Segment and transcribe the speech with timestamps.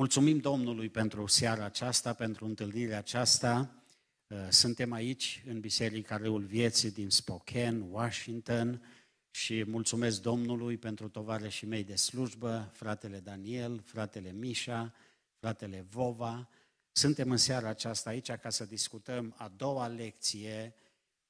[0.00, 3.82] Mulțumim Domnului pentru seara aceasta, pentru întâlnirea aceasta.
[4.26, 8.82] Uh, suntem aici în Biserica Râul Vieții din Spokane, Washington
[9.30, 14.94] și mulțumesc Domnului pentru tovarășii mei de slujbă, fratele Daniel, fratele Mișa,
[15.38, 16.48] fratele Vova.
[16.92, 20.74] Suntem în seara aceasta aici ca să discutăm a doua lecție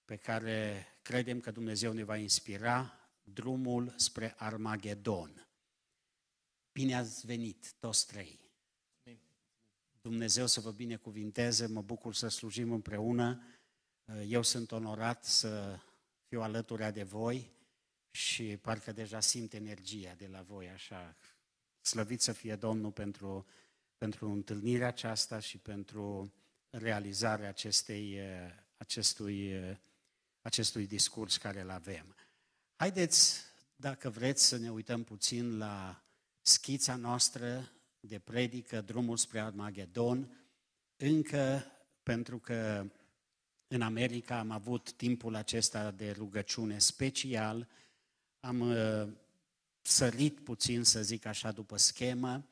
[0.05, 5.49] pe care credem că Dumnezeu ne va inspira, drumul spre Armagedon.
[6.73, 8.40] Bine ați venit, toți trei!
[10.01, 13.43] Dumnezeu să vă binecuvinteze, mă bucur să slujim împreună.
[14.27, 15.79] Eu sunt onorat să
[16.27, 17.53] fiu alături de voi
[18.11, 21.17] și parcă deja simt energia de la voi, așa.
[21.81, 23.47] Slăvit să fie Domnul pentru,
[23.99, 26.33] pentru întâlnirea aceasta și pentru
[26.71, 28.21] realizarea acestei,
[28.77, 29.53] acestui,
[30.41, 32.17] acestui discurs care îl avem.
[32.77, 33.41] Haideți,
[33.77, 36.05] dacă vreți, să ne uităm puțin la
[36.41, 40.41] schița noastră de predică, drumul spre Armagedon,
[40.97, 41.65] încă
[42.03, 42.91] pentru că
[43.69, 47.69] în America am avut timpul acesta de rugăciune special,
[48.41, 49.09] am uh,
[49.81, 52.45] sărit puțin, să zic așa, după schemă,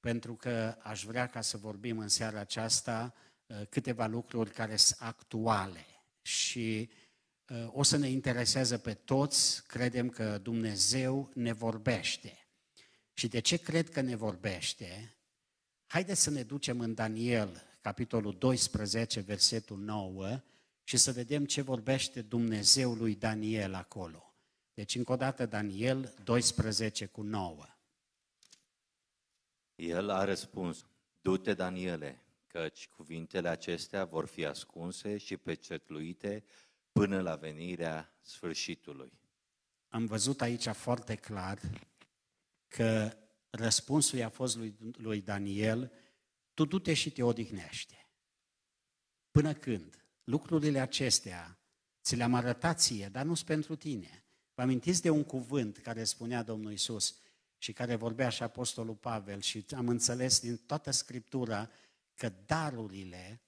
[0.00, 3.14] pentru că aș vrea ca să vorbim în seara aceasta
[3.46, 5.86] uh, câteva lucruri care sunt actuale
[6.22, 6.90] și
[7.48, 12.47] uh, o să ne intereseze pe toți, credem că Dumnezeu ne vorbește.
[13.18, 15.16] Și de ce cred că ne vorbește?
[15.86, 20.40] Haideți să ne ducem în Daniel, capitolul 12, versetul 9,
[20.84, 24.34] și să vedem ce vorbește Dumnezeu lui Daniel acolo.
[24.74, 27.66] Deci, încă o dată, Daniel 12 cu 9.
[29.74, 30.86] El a răspuns,
[31.20, 36.44] du-te, Daniele, căci cuvintele acestea vor fi ascunse și pecetluite
[36.92, 39.12] până la venirea sfârșitului.
[39.88, 41.60] Am văzut aici foarte clar
[42.68, 43.16] că
[43.50, 45.92] răspunsul i-a fost lui, lui Daniel,
[46.54, 48.08] tu du-te și te odihnește.
[49.30, 50.04] Până când?
[50.24, 51.58] Lucrurile acestea
[52.02, 54.24] ți le-am arătat ție, dar nu sunt pentru tine.
[54.54, 57.18] Vă amintiți de un cuvânt care spunea Domnul Isus
[57.58, 61.70] și care vorbea și Apostolul Pavel și am înțeles din toată Scriptura
[62.14, 63.42] că darurile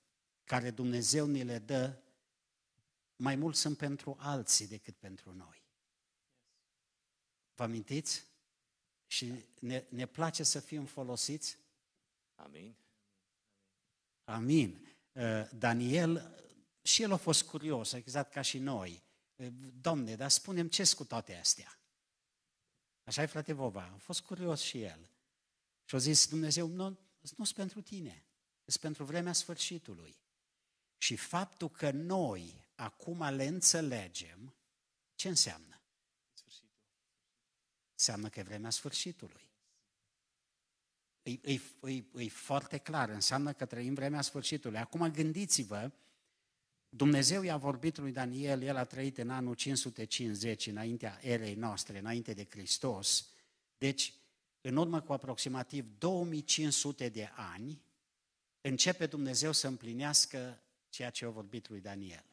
[0.45, 2.03] care Dumnezeu ni le dă
[3.17, 5.69] mai mult sunt pentru alții decât pentru noi.
[7.55, 8.30] Vă amintiți?
[9.11, 11.59] Și ne, ne place să fim folosiți.
[12.35, 12.77] Amin.
[14.25, 14.89] Amin.
[15.13, 16.43] Uh, Daniel,
[16.83, 19.03] și el a fost curios, exact ca și noi.
[19.37, 19.47] Uh,
[19.81, 21.79] Domne, dar spunem ce cu toate astea?
[23.05, 25.11] Așa e frate Vova, a fost curios și el.
[25.85, 26.89] Și a zis, Dumnezeu, nu,
[27.37, 28.25] nu sunt pentru tine,
[28.65, 30.17] sunt pentru vremea sfârșitului.
[30.99, 34.55] Și faptul că noi acum le înțelegem,
[35.15, 35.80] ce înseamnă?
[38.01, 39.51] Înseamnă că e vremea sfârșitului.
[41.23, 44.79] E, e, e, e foarte clar, înseamnă că trăim vremea sfârșitului.
[44.79, 45.91] Acum gândiți-vă,
[46.89, 52.33] Dumnezeu i-a vorbit lui Daniel, el a trăit în anul 550, înaintea erei noastre, înainte
[52.33, 53.29] de Hristos.
[53.79, 54.15] Deci,
[54.61, 57.83] în urmă cu aproximativ 2500 de ani,
[58.61, 62.30] începe Dumnezeu să împlinească ceea ce a vorbit lui Daniel.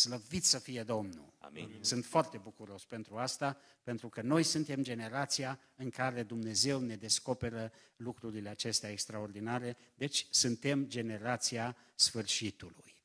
[0.00, 1.34] Slăvit să fie Domnul!
[1.38, 1.78] Amin.
[1.80, 7.72] Sunt foarte bucuros pentru asta, pentru că noi suntem generația în care Dumnezeu ne descoperă
[7.96, 13.02] lucrurile acestea extraordinare, deci suntem generația sfârșitului.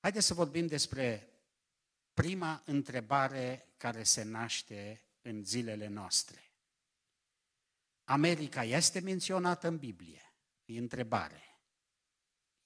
[0.00, 1.28] Haideți să vorbim despre
[2.14, 6.52] prima întrebare care se naște în zilele noastre.
[8.04, 10.34] America este menționată în Biblie?
[10.64, 11.42] E întrebare.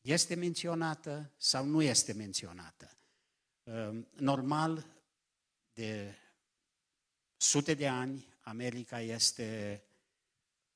[0.01, 2.98] Este menționată sau nu este menționată?
[3.69, 4.87] Ehm, normal,
[5.73, 6.15] de
[7.37, 9.83] sute de ani, America este,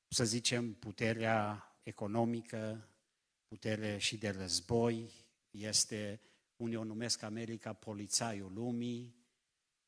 [0.09, 2.89] să zicem, puterea economică,
[3.49, 5.11] putere și de război,
[5.51, 6.21] este,
[6.57, 9.17] unii o numesc America polițaiul lumii,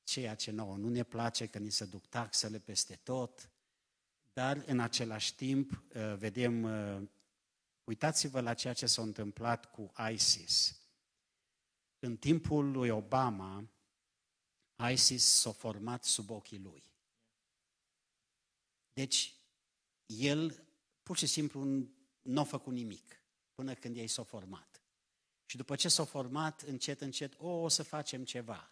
[0.03, 3.51] ceea ce nouă nu ne place, că ni se duc taxele peste tot,
[4.33, 7.03] dar în același timp eh, vedem, eh,
[7.85, 10.84] uitați-vă la ceea ce s-a întâmplat cu ISIS.
[12.05, 13.69] În timpul lui Obama,
[14.91, 16.83] ISIS s-a format sub ochii lui.
[18.93, 19.35] Deci,
[20.07, 20.67] el
[21.03, 21.89] pur și simplu
[22.23, 23.21] nu a făcut nimic
[23.55, 24.83] până când ei s-au format.
[25.47, 28.71] Și după ce s-au format, încet, încet, o, o să facem ceva.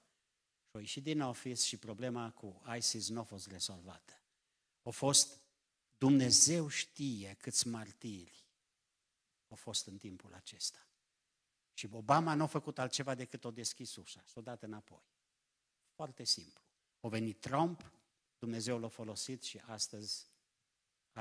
[0.64, 4.20] Și au ieșit din office și problema cu ISIS nu a fost rezolvată.
[4.82, 5.38] A fost,
[5.99, 8.44] Dumnezeu știe câți martiri
[9.49, 10.87] au fost în timpul acesta.
[11.73, 15.03] Și Obama nu a făcut altceva decât o deschis ușa și o dat înapoi.
[15.95, 16.63] Foarte simplu.
[17.01, 17.93] O venit Trump,
[18.39, 20.27] Dumnezeu l-a folosit și astăzi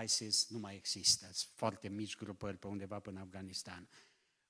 [0.03, 3.89] ISIS nu mai există, sunt foarte mici grupări pe undeva până în Afganistan.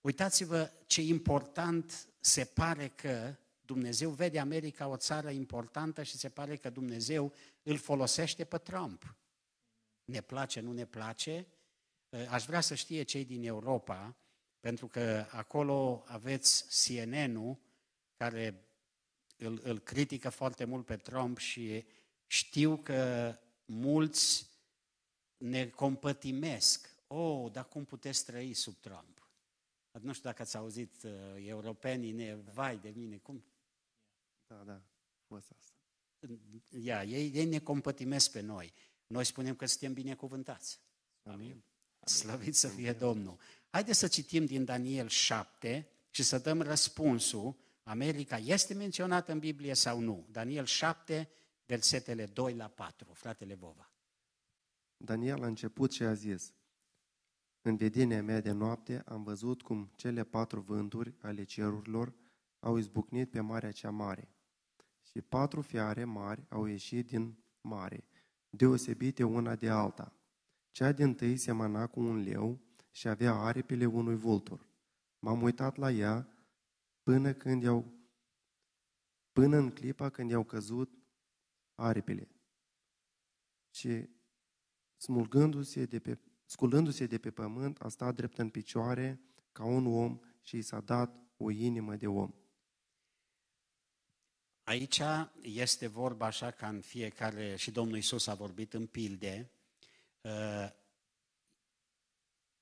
[0.01, 6.55] Uitați-vă ce important se pare că Dumnezeu vede America o țară importantă și se pare
[6.55, 7.33] că Dumnezeu
[7.63, 9.15] îl folosește pe Trump.
[10.05, 11.47] Ne place, nu ne place.
[12.29, 14.15] Aș vrea să știe cei din Europa,
[14.61, 17.57] pentru că acolo aveți CNN-ul
[18.17, 18.65] care
[19.37, 21.85] îl, îl critică foarte mult pe Trump și
[22.27, 23.35] știu că
[23.65, 24.49] mulți
[25.37, 26.89] ne compătimesc.
[27.07, 29.29] Oh, dar cum puteți trăi sub Trump?
[30.01, 31.11] Nu știu dacă ați auzit, uh,
[31.45, 33.43] europenii ne, vai de mine, cum?
[34.47, 34.81] Da, da,
[35.27, 35.73] fost asta.
[36.69, 38.73] Ia, ei, ei ne compătimesc pe noi.
[39.07, 40.79] Noi spunem că suntem binecuvântați.
[41.23, 41.39] Amin.
[41.39, 41.63] Amin.
[42.05, 43.37] Slăvit să fie Domnul.
[43.71, 47.55] Haideți să citim din Daniel 7 și să dăm răspunsul.
[47.83, 50.27] America este menționată în Biblie sau nu?
[50.31, 51.29] Daniel 7,
[51.65, 53.13] versetele 2 la 4.
[53.13, 53.91] Fratele Vova.
[54.97, 56.53] Daniel a început și a zis,
[57.61, 62.13] În vedenia mea de noapte am văzut cum cele patru vânturi ale cerurilor
[62.59, 64.29] au izbucnit pe marea cea mare
[65.11, 68.03] și patru fiare mari au ieșit din mare,
[68.49, 70.15] deosebite una de alta.
[70.71, 72.59] Cea din tâi semăna cu un leu
[72.91, 74.65] și avea aripile unui vultur.
[75.19, 76.27] M-am uitat la ea
[77.03, 77.99] până când i-au
[79.31, 80.93] până în clipa când i-au căzut
[81.75, 82.29] aripile.
[83.69, 84.09] Și
[84.97, 89.21] smulgându-se de pe, sculându-se de pe pământ, a stat drept în picioare
[89.51, 92.33] ca un om și i s-a dat o inimă de om.
[94.63, 95.01] Aici
[95.41, 99.51] este vorba așa ca în fiecare, și Domnul Isus a vorbit în pilde,
[100.21, 100.69] uh,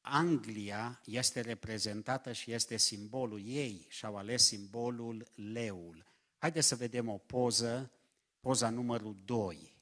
[0.02, 6.06] Anglia este reprezentată și este simbolul ei și au ales simbolul leul.
[6.38, 7.92] Haideți să vedem o poză,
[8.40, 9.78] poza numărul 2.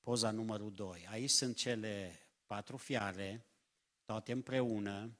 [0.00, 1.06] Poza numărul 2.
[1.10, 3.46] Aici sunt cele patru fiare,
[4.04, 5.18] toate împreună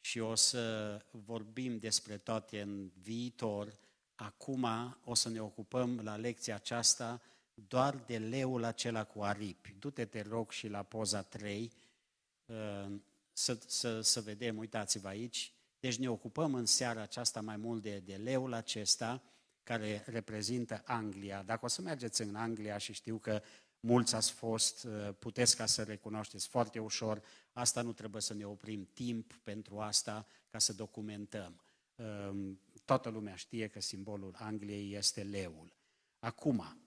[0.00, 3.78] și o să vorbim despre toate în viitor.
[4.14, 4.66] Acum
[5.04, 7.22] o să ne ocupăm la lecția aceasta
[7.54, 9.76] doar de leul acela cu aripi.
[9.78, 11.72] Du-te, te rog, și la poza 3
[12.46, 12.92] uh,
[13.36, 15.52] să, să, să vedem, uitați-vă aici.
[15.80, 19.22] Deci ne ocupăm în seara aceasta mai mult de, de leul acesta
[19.62, 21.42] care reprezintă Anglia.
[21.42, 23.42] Dacă o să mergeți în Anglia și știu că
[23.80, 27.22] mulți ați fost, uh, puteți ca să recunoașteți foarte ușor,
[27.52, 31.60] asta nu trebuie să ne oprim timp pentru asta ca să documentăm.
[31.94, 35.72] Um, toată lumea știe că simbolul Angliei este leul.
[36.18, 36.80] Acum,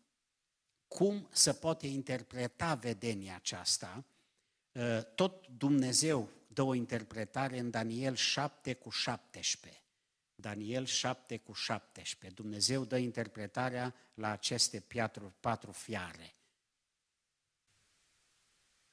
[0.87, 4.05] cum se poate interpreta vedenia aceasta?
[4.71, 9.83] Uh, tot Dumnezeu dă o interpretare în Daniel 7 cu 17.
[10.35, 12.41] Daniel 7 cu 17.
[12.41, 16.35] Dumnezeu dă interpretarea la aceste patru, patru fiare.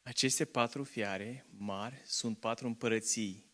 [0.02, 3.52] Aceste patru fiare mari sunt patru împărății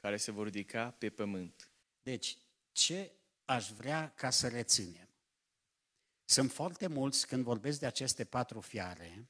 [0.00, 1.70] care se vor ridica pe pământ.
[2.02, 2.38] Deci,
[2.72, 3.12] ce
[3.44, 5.08] aș vrea ca să reținem?
[6.24, 9.28] Sunt foarte mulți, când vorbesc de aceste patru fiare,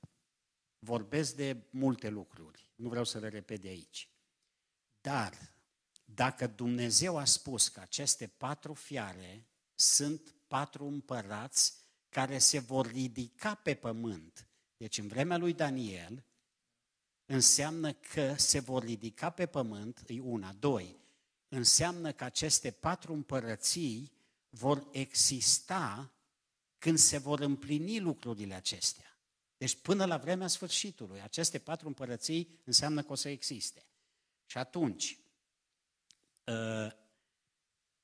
[0.78, 2.70] vorbesc de multe lucruri.
[2.75, 4.12] Nu vreau să le repet de aici.
[5.02, 5.54] Dar,
[6.04, 11.75] dacă Dumnezeu a spus că aceste patru fiare sunt patru împărați
[12.09, 16.25] care se vor ridica pe pământ, deci în vremea lui Daniel,
[17.26, 20.52] înseamnă că se vor ridica pe pământ, e una.
[20.52, 21.00] Doi,
[21.49, 24.12] înseamnă că aceste patru împărății
[24.49, 26.12] vor exista
[26.78, 29.18] când se vor împlini lucrurile acestea.
[29.56, 33.87] Deci până la vremea sfârșitului, aceste patru împărății înseamnă că o să existe.
[34.52, 35.18] Și atunci,
[36.44, 36.92] uh,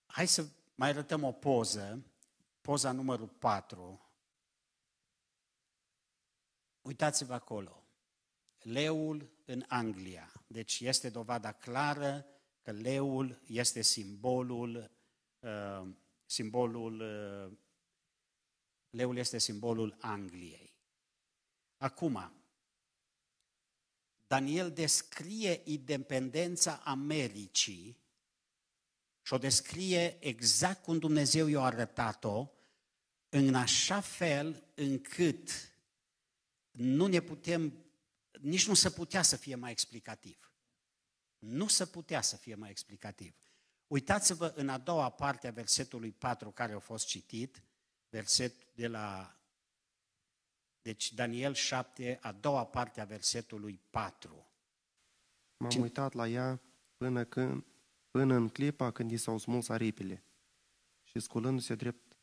[0.07, 2.05] hai să mai arătăm o poză,
[2.61, 4.11] poza numărul 4.
[6.81, 7.87] Uitați-vă acolo.
[8.59, 10.33] Leul în Anglia.
[10.47, 12.27] Deci este dovada clară
[12.63, 14.91] că leul este simbolul,
[15.39, 15.89] uh,
[16.27, 17.59] simbolul, uh,
[18.91, 20.77] leul este simbolul Angliei.
[21.77, 22.38] Acum,
[24.29, 27.99] Daniel descrie independența Americii
[29.23, 32.51] și o descrie exact cum Dumnezeu i-a arătat-o,
[33.29, 35.51] în așa fel încât
[36.71, 37.85] nu ne putem,
[38.41, 40.53] nici nu se putea să fie mai explicativ.
[41.39, 43.35] Nu se putea să fie mai explicativ.
[43.87, 47.63] Uitați-vă în a doua parte a versetului 4 care a fost citit,
[48.09, 49.38] verset de la
[50.89, 54.47] deci Daniel 7, a doua parte a versetului 4.
[55.57, 55.83] M-am Cine...
[55.83, 56.61] uitat la ea
[56.97, 57.65] până, când,
[58.11, 60.25] până în clipa când i s-au smuls aripile
[61.03, 62.17] și sculându-se drept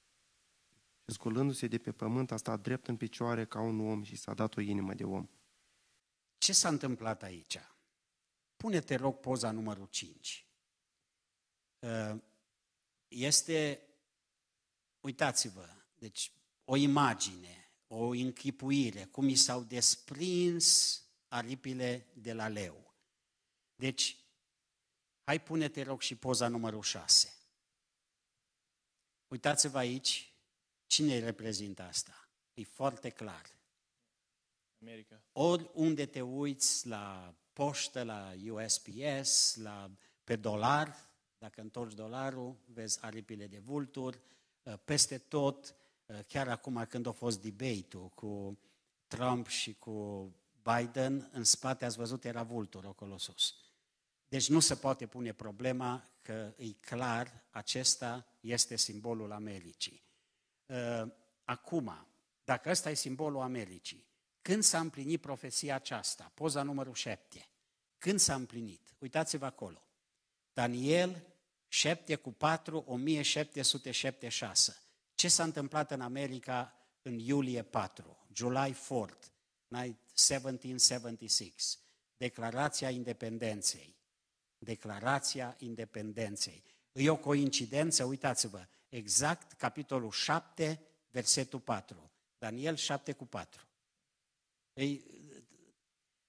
[1.08, 4.34] și sculându-se de pe pământ a stat drept în picioare ca un om și s-a
[4.34, 5.30] dat o inimă de om.
[6.38, 7.60] Ce s-a întâmplat aici?
[8.58, 10.48] Pune-te, rog, poza numărul 5.
[11.80, 12.22] Uh,
[13.08, 13.82] este,
[15.00, 16.32] uitați-vă, deci
[16.64, 22.94] o imagine, o închipuire, cum i s-au desprins aripile de la leu.
[23.76, 24.18] Deci,
[25.24, 27.34] hai pune-te, rog, și poza numărul 6.
[29.28, 30.34] Uitați-vă aici,
[30.86, 32.30] cine îi reprezintă asta?
[32.54, 33.56] E foarte clar.
[34.82, 35.22] America.
[35.32, 39.92] Oriunde te uiți la poștă, la USPS, la,
[40.24, 44.20] pe dolar, dacă întorci dolarul, vezi aripile de vulturi,
[44.64, 45.85] uh, peste tot, uh,
[46.28, 48.60] chiar acum când a fost debate-ul cu
[49.08, 50.30] Trump și cu
[50.62, 53.56] Biden, în spate ați văzut era vultur acolo sus.
[54.28, 60.04] Deci nu se poate pune problema că e clar, acesta este simbolul Americii.
[60.66, 61.04] Uh,
[61.44, 62.08] acum,
[62.44, 64.08] dacă ăsta e simbolul Americii,
[64.42, 66.32] când s-a împlinit profeția aceasta?
[66.34, 67.50] Poza numărul 7.
[67.98, 68.96] Când s-a împlinit?
[69.00, 69.82] Uitați-vă acolo.
[70.54, 71.24] Daniel
[71.68, 74.85] 7 cu 4, 1776.
[75.16, 79.18] Ce s-a întâmplat în America în iulie 4, July 4,
[79.70, 81.78] 1776?
[82.18, 83.96] Declarația independenței.
[84.58, 86.64] Declarația independenței.
[86.92, 90.82] E o coincidență, uitați-vă, exact capitolul 7,
[91.12, 92.12] versetul 4.
[92.38, 93.68] Daniel 7 cu 4.
[94.74, 95.00] E,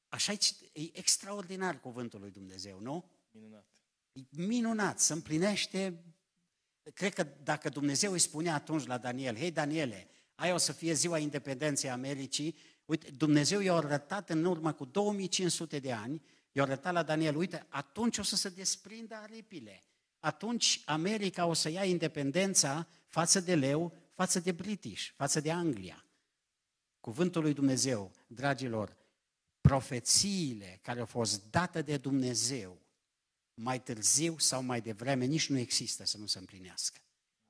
[0.09, 0.39] așa e,
[0.73, 3.11] e extraordinar cuvântul lui Dumnezeu, nu?
[3.31, 3.67] Minunat.
[4.13, 6.05] E minunat, se împlinește.
[6.95, 10.93] Cred că dacă Dumnezeu îi spunea atunci la Daniel, hei Daniele, aia o să fie
[10.93, 16.93] ziua independenței Americii, uite, Dumnezeu i-a arătat în urmă cu 2500 de ani, i-a arătat
[16.93, 19.83] la Daniel, uite, atunci o să se desprindă aripile.
[20.19, 26.05] Atunci America o să ia independența față de leu, față de British, față de Anglia.
[27.01, 28.97] Cuvântul lui Dumnezeu, dragilor,
[29.61, 32.86] profețiile care au fost date de Dumnezeu,
[33.57, 37.01] mai târziu sau mai devreme, nici nu există să nu se împlinească.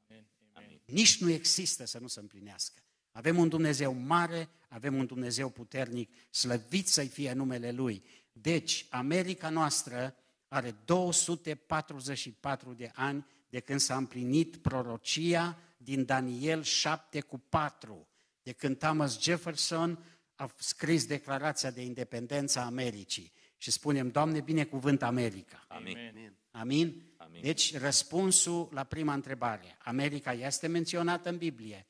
[0.08, 0.26] Amen.
[0.52, 0.80] Amen.
[0.84, 2.80] Nici nu există să nu se împlinească.
[3.10, 8.04] Avem un Dumnezeu mare, avem un Dumnezeu puternic, slăvit să-i fie numele Lui.
[8.32, 10.16] Deci, America noastră
[10.48, 18.08] are 244 de ani de când s-a împlinit prorocia din Daniel 7 cu 4,
[18.42, 23.32] de când Thomas Jefferson a scris declarația de independență a Americii.
[23.66, 25.64] Și spunem, Doamne, binecuvânt America.
[25.68, 25.96] Amin.
[25.96, 26.36] Amen.
[26.50, 27.14] Amin?
[27.16, 27.40] Amin.
[27.40, 29.76] Deci, răspunsul la prima întrebare.
[29.78, 31.86] America este menționată în Biblie.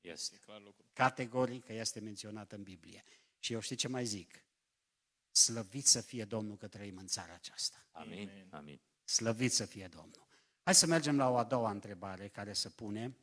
[0.00, 0.34] Este.
[0.34, 0.84] E clar lucru.
[0.92, 3.04] Categoric că este menționată în Biblie.
[3.38, 4.44] Și eu știu ce mai zic?
[5.30, 7.86] Slăvit să fie Domnul că trăim în țara aceasta.
[7.92, 8.28] Amin.
[8.28, 8.48] Amen.
[8.50, 8.80] Amin.
[9.04, 10.26] Slăvit să fie Domnul.
[10.62, 13.16] Hai să mergem la o a doua întrebare care se pune.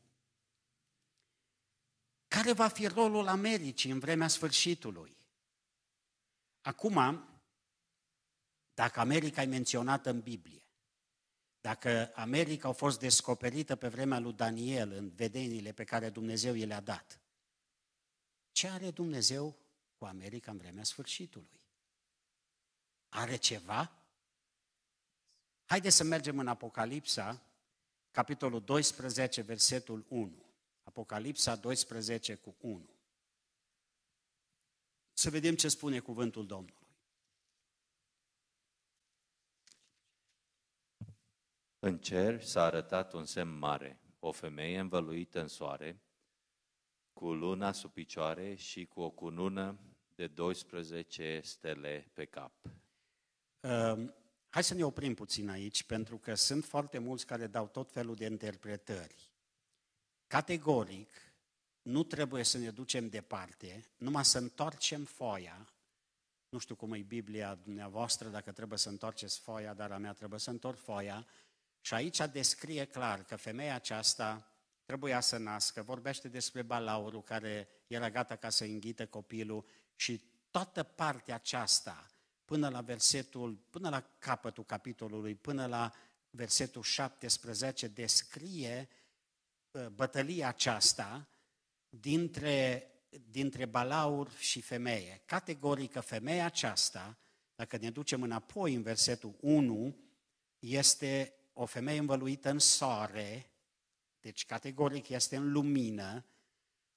[2.28, 5.18] Care va fi rolul Americii în vremea sfârșitului?
[6.62, 7.30] Acum,
[8.76, 10.64] dacă America e menționată în Biblie,
[11.62, 16.66] dacă America a fost descoperită pe vremea lui Daniel în vedeniile pe care Dumnezeu i
[16.66, 17.20] le-a dat,
[18.52, 19.58] ce are Dumnezeu
[19.98, 21.62] cu America în vremea sfârșitului?
[23.10, 23.92] Are ceva?
[25.66, 27.42] Haideți să mergem în Apocalipsa,
[28.12, 30.46] capitolul 12, versetul 1.
[30.84, 32.90] Apocalipsa 12 cu 1.
[35.14, 36.85] Să vedem ce spune cuvântul Domnului.
[41.86, 46.02] În cer s-a arătat un semn mare, o femeie învăluită în soare,
[47.14, 49.80] cu luna sub picioare și cu o cunună
[50.16, 52.52] de 12 stele pe cap.
[53.60, 54.10] Uh,
[54.50, 58.16] hai să ne oprim puțin aici, pentru că sunt foarte mulți care dau tot felul
[58.16, 59.32] de interpretări.
[60.28, 61.10] Categoric,
[61.82, 65.70] nu trebuie să ne ducem departe, numai să întoarcem foaia.
[66.50, 70.40] Nu știu cum e Biblia dumneavoastră, dacă trebuie să întoarceți foaia, dar a mea trebuie
[70.40, 71.26] să întorc foaia.
[71.86, 74.52] Și aici descrie clar că femeia aceasta
[74.84, 79.66] trebuia să nască, vorbește despre balaurul care era gata ca să înghită copilul
[79.96, 82.06] și toată partea aceasta,
[82.46, 85.92] până la versetul, până la capătul capitolului, până la
[86.30, 88.90] versetul 17, descrie
[89.72, 91.28] uh, bătălia aceasta
[91.90, 92.88] dintre,
[93.30, 95.22] dintre balaur și femeie.
[95.26, 97.18] Categorică, femeia aceasta,
[97.56, 99.96] dacă ne ducem înapoi în versetul 1,
[100.60, 103.52] este o femeie învăluită în soare,
[104.20, 106.26] deci categoric este în lumină,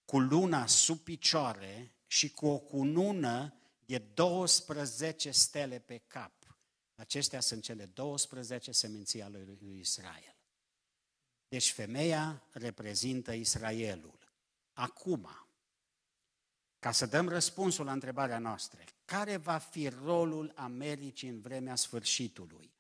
[0.05, 3.55] cu luna sub picioare și cu o cunună
[3.87, 6.33] de 12 stele pe cap.
[6.95, 10.37] Acestea sunt cele 12 seminții ale lui Israel.
[11.49, 14.19] Deci femeia reprezintă Israelul.
[14.73, 15.29] Acum,
[16.79, 22.78] ca să dăm răspunsul la întrebarea noastră, Care va fi rolul Americii în vremea sfârșitului?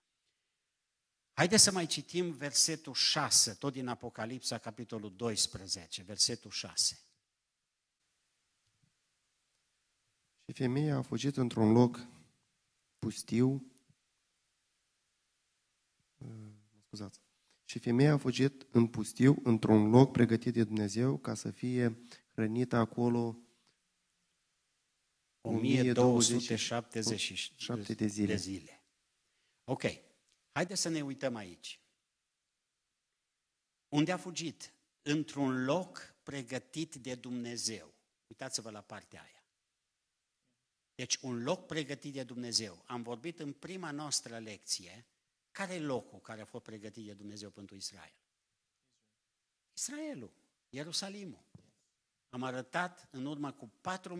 [1.39, 6.99] Haideți să mai citim versetul 6, tot din Apocalipsa, capitolul 12, versetul 6.
[10.45, 12.07] Și femeia a fugit într-un loc
[12.99, 13.73] pustiu.
[16.17, 16.29] Uh,
[16.73, 17.21] Mă scuzați.
[17.65, 21.99] Și femeia a fugit în pustiu, într-un loc pregătit de Dumnezeu, ca să fie
[22.33, 23.39] hrănită acolo
[25.41, 28.27] 1277 de zile.
[28.27, 28.83] de zile.
[29.65, 30.07] Ok.
[30.53, 31.81] Haideți să ne uităm aici.
[33.89, 34.73] Unde a fugit?
[35.03, 37.95] Într-un loc pregătit de Dumnezeu.
[38.27, 39.45] Uitați-vă la partea aia.
[40.95, 42.83] Deci un loc pregătit de Dumnezeu.
[42.87, 45.07] Am vorbit în prima noastră lecție
[45.51, 48.13] care e locul care a fost pregătit de Dumnezeu pentru Israel.
[49.73, 50.33] Israelul,
[50.69, 51.45] Ierusalimul.
[52.29, 53.73] Am arătat în urmă cu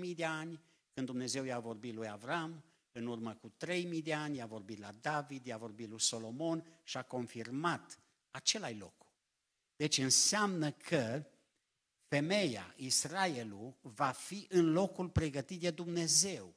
[0.07, 0.61] 4.000 de ani
[0.93, 2.65] când Dumnezeu i-a vorbit lui Avram,
[2.99, 6.97] în urmă cu 3.000 de ani i-a vorbit la David, i-a vorbit lui Solomon și
[6.97, 7.99] a confirmat
[8.31, 9.07] acela loc.
[9.77, 11.25] Deci înseamnă că
[12.09, 16.55] femeia, Israelul, va fi în locul pregătit de Dumnezeu.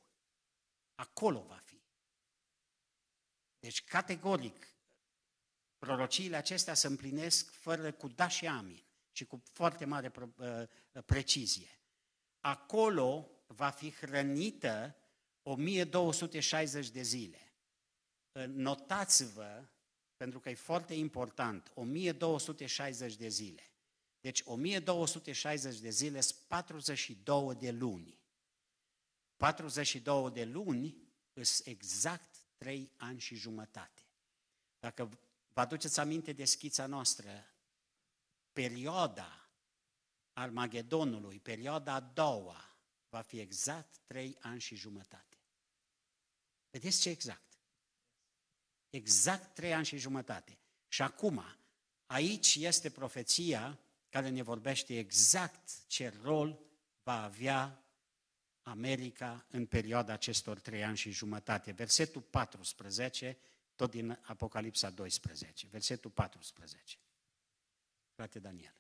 [0.96, 1.82] Acolo va fi.
[3.60, 4.68] Deci, categoric,
[5.78, 10.12] prorociile acestea se împlinesc fără cu da și amin și cu foarte mare
[11.06, 11.80] precizie.
[12.40, 14.96] Acolo va fi hrănită
[15.44, 17.54] 1260 de zile.
[18.48, 19.66] Notați-vă,
[20.18, 23.72] pentru că e foarte important, 1260 de zile.
[24.22, 28.20] Deci 1260 de zile sunt 42 de luni.
[29.38, 30.96] 42 de luni
[31.34, 34.02] sunt exact 3 ani și jumătate.
[34.80, 35.10] Dacă
[35.54, 37.46] vă aduceți aminte de schița noastră,
[38.54, 39.50] perioada
[40.34, 42.76] Armagedonului, perioada a doua,
[43.10, 45.31] va fi exact 3 ani și jumătate.
[46.72, 47.58] Vedeți ce exact?
[48.90, 50.58] Exact 3 ani și jumătate.
[50.88, 51.44] Și acum,
[52.06, 53.80] aici este profeția
[54.10, 56.60] care ne vorbește exact ce rol
[57.04, 57.82] va avea
[58.62, 61.72] America în perioada acestor trei ani și jumătate.
[61.72, 63.38] Versetul 14,
[63.76, 66.98] tot din Apocalipsa 12, versetul 14.
[68.14, 68.76] Frate Daniel.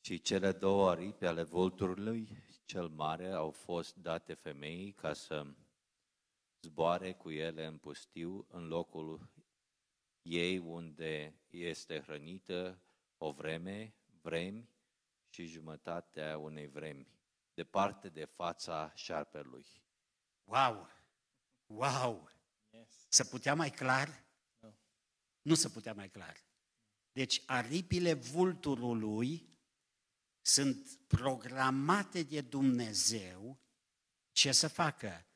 [0.00, 5.46] Și cele două aripi ale vulturului cel mare au fost date femeii ca să
[6.66, 9.30] zboare cu ele în pustiu, în locul
[10.22, 12.82] ei unde este hrănită
[13.16, 14.68] o vreme, vremi
[15.28, 17.08] și jumătatea unei vremi
[17.54, 19.66] departe de fața șarpelui.
[20.44, 20.88] Wow!
[21.66, 22.30] Wow!
[22.70, 23.06] Yes.
[23.08, 24.24] Să putea mai clar?
[24.58, 24.72] No.
[25.42, 26.44] Nu se putea mai clar.
[27.12, 29.48] Deci aripile vulturului
[30.40, 33.60] sunt programate de Dumnezeu
[34.32, 35.26] ce să facă?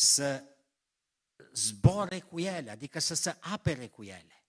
[0.00, 0.44] Să
[1.52, 4.44] zbore cu ele, adică să se apere cu ele.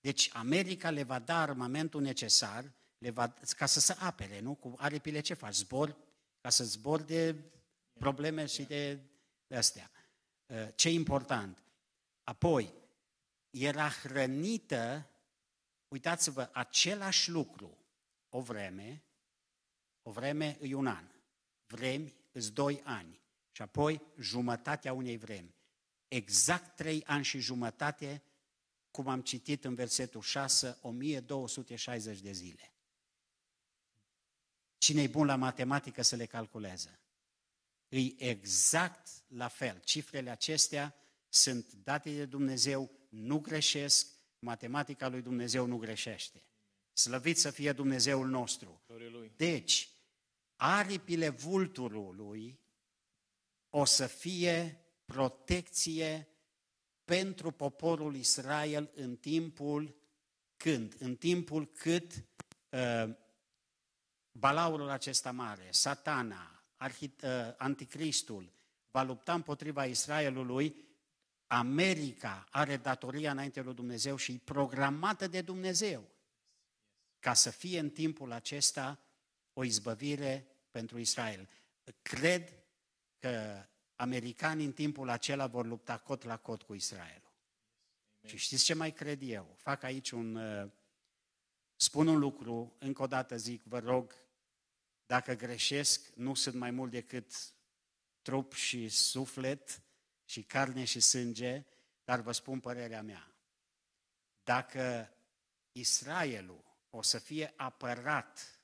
[0.00, 4.54] Deci America le va da armamentul necesar le va, ca să se apere, nu?
[4.54, 5.54] Cu aripile ce faci?
[5.54, 5.96] Zbor,
[6.40, 7.36] ca să zbor de
[7.98, 8.98] probleme și de,
[9.46, 9.90] de astea.
[10.46, 11.62] Uh, ce important.
[12.24, 12.72] Apoi,
[13.50, 15.10] era hrănită,
[15.88, 17.78] uitați-vă, același lucru,
[18.28, 19.02] o vreme,
[20.02, 21.04] o vreme e un an,
[21.66, 23.19] vremi îți doi ani
[23.60, 25.54] și apoi jumătatea unei vremi.
[26.08, 28.22] Exact trei ani și jumătate,
[28.90, 32.74] cum am citit în versetul 6, 1260 de zile.
[34.78, 37.00] Cine e bun la matematică să le calculeze?
[37.88, 39.80] E exact la fel.
[39.84, 40.94] Cifrele acestea
[41.28, 44.06] sunt date de Dumnezeu, nu greșesc,
[44.38, 46.42] matematica lui Dumnezeu nu greșește.
[46.92, 48.82] Slăvit să fie Dumnezeul nostru.
[49.36, 49.90] Deci,
[50.56, 52.59] aripile vulturului
[53.70, 56.28] o să fie protecție
[57.04, 59.96] pentru poporul Israel în timpul
[60.56, 60.96] când?
[60.98, 62.24] În timpul cât
[62.68, 63.14] uh,
[64.32, 68.52] balaurul acesta mare, satana, arhit, uh, anticristul,
[68.90, 70.88] va lupta împotriva Israelului,
[71.46, 76.08] America are datoria înainte lui Dumnezeu și e programată de Dumnezeu
[77.18, 78.98] ca să fie în timpul acesta
[79.52, 81.48] o izbăvire pentru Israel.
[82.02, 82.59] Cred
[83.20, 87.32] că americanii în timpul acela vor lupta cot la cot cu Israelul.
[88.26, 89.54] Și știți ce mai cred eu?
[89.56, 90.34] Fac aici un...
[90.34, 90.70] Uh,
[91.76, 94.14] spun un lucru, încă o dată zic, vă rog,
[95.06, 97.54] dacă greșesc, nu sunt mai mult decât
[98.22, 99.82] trup și suflet
[100.24, 101.64] și carne și sânge,
[102.04, 103.34] dar vă spun părerea mea.
[104.44, 105.12] Dacă
[105.72, 108.60] Israelul o să fie apărat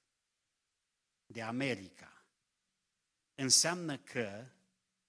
[1.26, 2.15] de America,
[3.36, 4.44] înseamnă că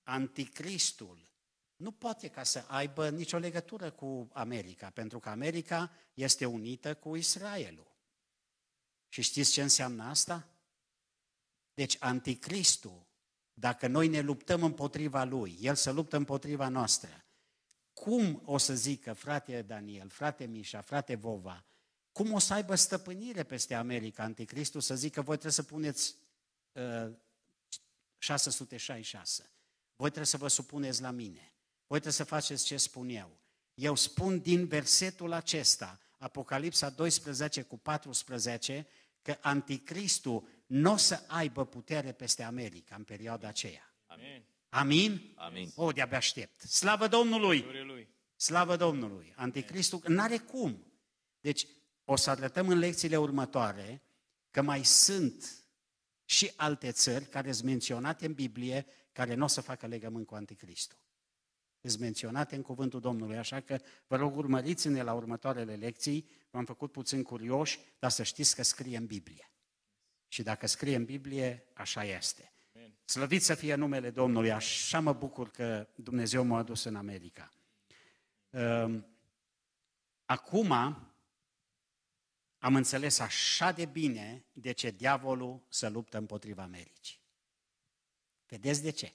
[0.04, 1.28] anticristul
[1.76, 7.16] nu poate ca să aibă nicio legătură cu America, pentru că America este unită cu
[7.16, 7.96] Israelul.
[9.08, 10.48] Și știți ce înseamnă asta?
[11.74, 13.06] Deci anticristul,
[13.54, 17.26] dacă noi ne luptăm împotriva lui, el să luptă împotriva noastră,
[17.94, 21.66] cum o să zică frate Daniel, frate Mișa, frate Vova,
[22.12, 26.16] cum o să aibă stăpânire peste America anticristul să zică voi trebuie să puneți
[26.72, 27.12] uh,
[28.18, 29.52] 666,
[29.96, 31.54] voi trebuie să vă supuneți la mine,
[31.88, 33.38] voi trebuie să faceți ce spun eu.
[33.74, 38.88] Eu spun din versetul acesta, Apocalipsa 12 cu 14,
[39.22, 43.94] că anticristul nu o să aibă putere peste America în perioada aceea.
[44.06, 44.44] Amin.
[44.70, 45.34] Amin?
[45.36, 45.72] Amin.
[45.76, 46.62] O, de-abia aștept.
[46.62, 47.62] Slavă Domnului!
[47.62, 48.08] Glorie lui.
[48.36, 49.34] Slavă Domnului!
[49.36, 50.92] Anticristul n-are cum.
[51.40, 51.68] Deci,
[52.06, 54.02] o să arătăm în lecțiile următoare
[54.52, 55.67] că mai sunt
[56.30, 60.36] și alte țări care sunt menționate în Biblie care nu o să facă legământ cu
[60.36, 60.98] Anticristul.
[61.82, 66.92] Sunt menționate în cuvântul Domnului, așa că vă rog urmăriți-ne la următoarele lecții, v-am făcut
[66.92, 69.52] puțin curioși, dar să știți că scrie în Biblie.
[70.28, 72.52] Și dacă scrie în Biblie, așa este.
[73.06, 77.52] Slăvit să fie numele Domnului, așa mă bucur că Dumnezeu m-a adus în America.
[78.50, 79.18] Ehm,
[80.30, 80.98] Acum
[82.68, 87.20] am înțeles așa de bine de ce diavolul se luptă împotriva Americii.
[88.46, 89.14] Vedeți de ce?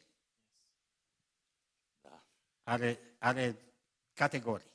[2.62, 3.56] Are, are
[4.12, 4.72] categoric.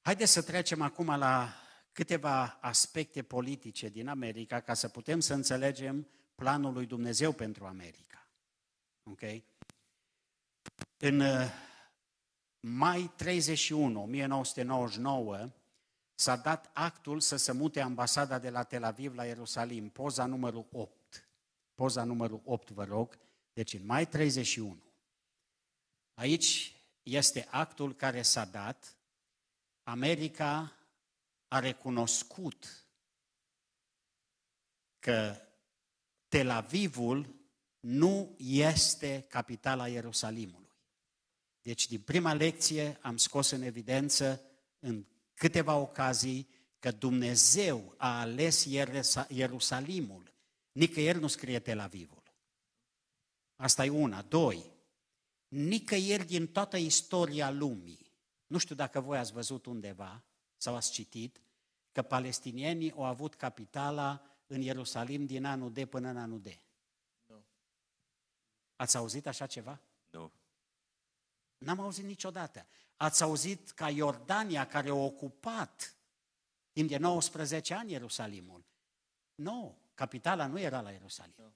[0.00, 1.54] Haideți să trecem acum la
[1.92, 8.30] câteva aspecte politice din America ca să putem să înțelegem planul lui Dumnezeu pentru America.
[9.02, 9.22] Ok?
[10.96, 11.50] În uh,
[12.60, 15.50] mai 31, 1999,
[16.22, 20.66] s-a dat actul să se mute ambasada de la Tel Aviv la Ierusalim, poza numărul
[20.72, 21.28] 8.
[21.74, 23.18] Poza numărul 8, vă rog.
[23.52, 24.82] Deci în mai 31.
[26.14, 28.96] Aici este actul care s-a dat.
[29.82, 30.72] America
[31.48, 32.86] a recunoscut
[34.98, 35.36] că
[36.28, 37.34] Tel Avivul
[37.80, 40.72] nu este capitala Ierusalimului.
[41.62, 44.42] Deci, din prima lecție am scos în evidență
[44.78, 45.04] în
[45.42, 48.64] câteva ocazii că Dumnezeu a ales
[49.28, 50.32] Ierusalimul.
[50.72, 52.22] Nicăieri nu scrie Tel Avivul.
[53.56, 54.22] Asta e una.
[54.22, 54.70] Doi,
[55.48, 58.12] nicăieri din toată istoria lumii,
[58.46, 60.24] nu știu dacă voi ați văzut undeva
[60.56, 61.40] sau ați citit,
[61.92, 66.46] că palestinienii au avut capitala în Ierusalim din anul D până în anul D.
[67.26, 67.44] Nu.
[68.76, 69.80] Ați auzit așa ceva?
[70.10, 70.32] Nu.
[71.58, 72.66] N-am auzit niciodată.
[73.02, 75.96] Ați auzit ca Iordania, care a ocupat
[76.72, 78.64] timp de 19 ani Ierusalimul.
[79.34, 81.34] Nu, capitala nu era la Ierusalim.
[81.36, 81.52] Nu.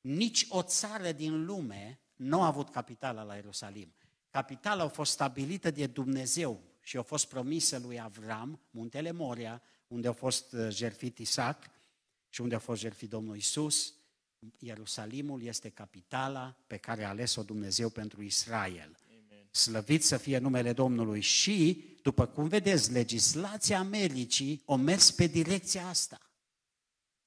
[0.00, 3.94] Nici o țară din lume nu a avut capitala la Ierusalim.
[4.30, 10.08] Capitala a fost stabilită de Dumnezeu și a fost promisă lui Avram, muntele Moria, unde
[10.08, 11.70] a fost uh, jertfit Isaac
[12.28, 13.94] și unde a fost jertfit Domnul Isus.
[14.58, 18.99] Ierusalimul este capitala pe care a ales-o Dumnezeu pentru Israel.
[19.50, 19.82] Amen.
[19.82, 25.86] Slăvit să fie numele Domnului și, după cum vedeți, legislația Americii o mers pe direcția
[25.86, 26.20] asta.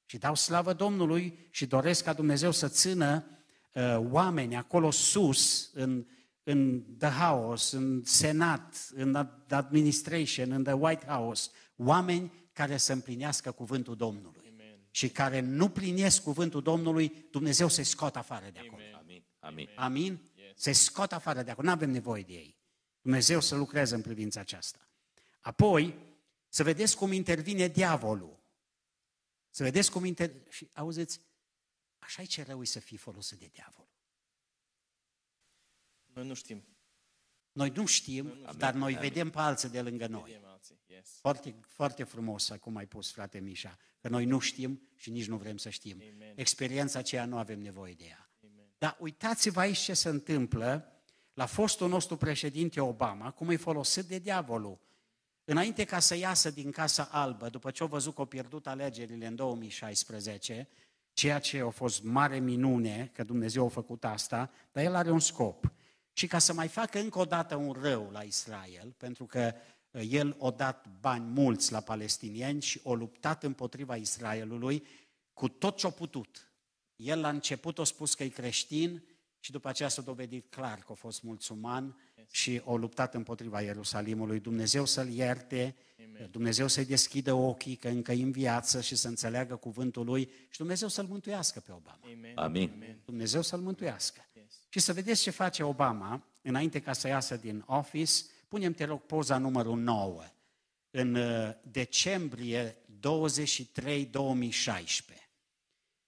[0.06, 3.26] Și dau slavă Domnului și doresc ca Dumnezeu să țină
[3.74, 6.06] uh, oameni acolo sus, în,
[6.44, 9.16] în The House, în Senat, în
[9.50, 14.42] Administration, în The White House, oameni care să împlinească cuvântul Domnului.
[14.54, 14.78] Amen.
[14.92, 18.82] Și care nu plinesc cuvântul Domnului, Dumnezeu să-i scoată afară de acolo.
[18.82, 18.94] Amen.
[19.00, 19.24] Amin.
[19.40, 19.70] Amin.
[19.76, 20.20] Amin?
[20.54, 20.62] Yes.
[20.62, 22.58] Se scot afară de acolo, nu avem nevoie de ei.
[23.02, 24.88] Dumnezeu să lucreze în privința aceasta.
[25.42, 25.96] Apoi,
[26.50, 28.44] să vedeți cum intervine diavolul.
[29.50, 30.44] Să vedeți cum intervine...
[30.50, 31.20] Și auziți,
[31.98, 33.88] așa e ce rău e să fii folosit de diavol.
[36.14, 36.64] Noi nu știm.
[37.52, 38.58] Noi nu știm, Noi nu știm.
[38.58, 39.10] dar noi Amin.
[39.10, 40.24] vedem pe alții de lângă noi.
[40.32, 40.80] Vedem alții.
[40.86, 41.10] Yes.
[41.20, 45.38] Foarte, foarte frumos acum ai pus, frate Mișa, că noi nu știm și nici nu
[45.38, 46.02] vrem să știm.
[46.14, 46.34] Amen.
[46.36, 48.23] Experiența aceea nu avem nevoie de ea.
[48.84, 48.96] Amen.
[48.96, 50.88] Dar uitați-vă aici ce se întâmplă
[51.34, 54.80] la fostul nostru președinte Obama, cum e folosit de diavolul.
[55.46, 59.26] Înainte ca să iasă din Casa Albă, după ce au văzut că au pierdut alegerile
[59.26, 60.68] în 2016,
[61.14, 65.20] ceea ce a fost mare minune, că Dumnezeu a făcut asta, dar el are un
[65.20, 65.72] scop.
[66.14, 69.54] Și ca să mai facă încă o dată un rău la Israel, pentru că
[69.92, 74.88] uh, el a dat bani mulți la palestinieni și a luptat împotriva Israelului
[75.34, 76.53] cu tot ce a putut.
[76.96, 79.04] El la început a spus că e creștin
[79.40, 81.98] și după aceea s-a dovedit clar că a fost mulțuman
[82.32, 84.40] și a luptat împotriva Ierusalimului.
[84.40, 85.76] Dumnezeu să-l ierte,
[86.06, 86.32] Amen.
[86.32, 90.58] Dumnezeu să-i deschidă ochii, că încă e în viață și să înțeleagă cuvântul lui și
[90.58, 92.00] Dumnezeu să-l mântuiască pe Obama.
[92.04, 92.38] Amen.
[92.38, 92.72] Amin.
[92.74, 93.02] Amen.
[93.06, 94.26] Dumnezeu să-l mântuiască.
[94.34, 94.54] Yes.
[94.70, 98.14] Și să vedeți ce face Obama, înainte ca să iasă din office,
[98.48, 100.24] punem, te rog, poza numărul 9,
[100.92, 105.30] în uh, decembrie 23 2016.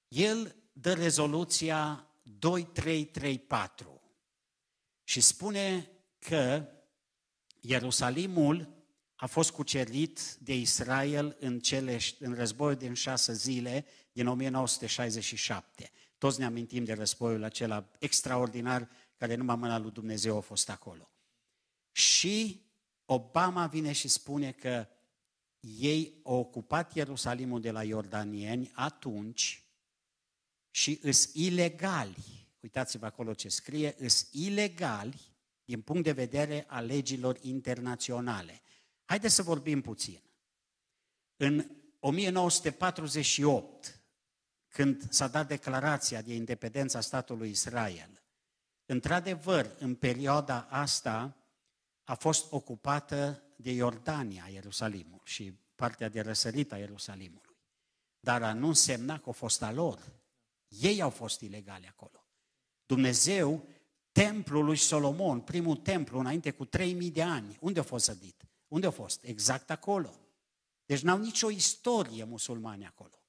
[0.08, 4.02] El dă rezoluția 2334
[5.04, 6.68] și spune că
[7.60, 8.74] Ierusalimul
[9.16, 15.92] a fost cucerit de Israel în, cele, în războiul din șase zile din 1967.
[16.18, 21.10] Toți ne amintim de războiul acela extraordinar care numai mâna lui Dumnezeu a fost acolo.
[21.92, 22.64] Și
[23.06, 24.88] Obama vine și spune că
[25.60, 29.65] ei au ocupat Ierusalimul de la iordanieni atunci
[30.76, 32.48] și îs ilegali.
[32.60, 35.22] Uitați-vă acolo ce scrie, îs ilegali
[35.66, 38.62] din punct de vedere a legilor internaționale.
[39.06, 40.22] Haideți să vorbim puțin.
[41.38, 44.00] În 1948,
[44.68, 48.24] când s-a dat declarația de independență a statului Israel,
[48.86, 51.38] într-adevăr, în perioada asta
[52.04, 57.58] a fost ocupată de Iordania, Ierusalimul, și partea de răsărit a Ierusalimului.
[58.20, 60.24] Dar nu însemna că a fost a lor.
[60.68, 62.26] Ei au fost ilegali acolo.
[62.86, 63.68] Dumnezeu,
[64.12, 68.46] templul lui Solomon, primul templu înainte cu 3000 de ani, unde a fost sădit?
[68.68, 69.24] Unde a fost?
[69.24, 70.14] Exact acolo.
[70.86, 73.20] Deci n-au nicio istorie musulmani acolo.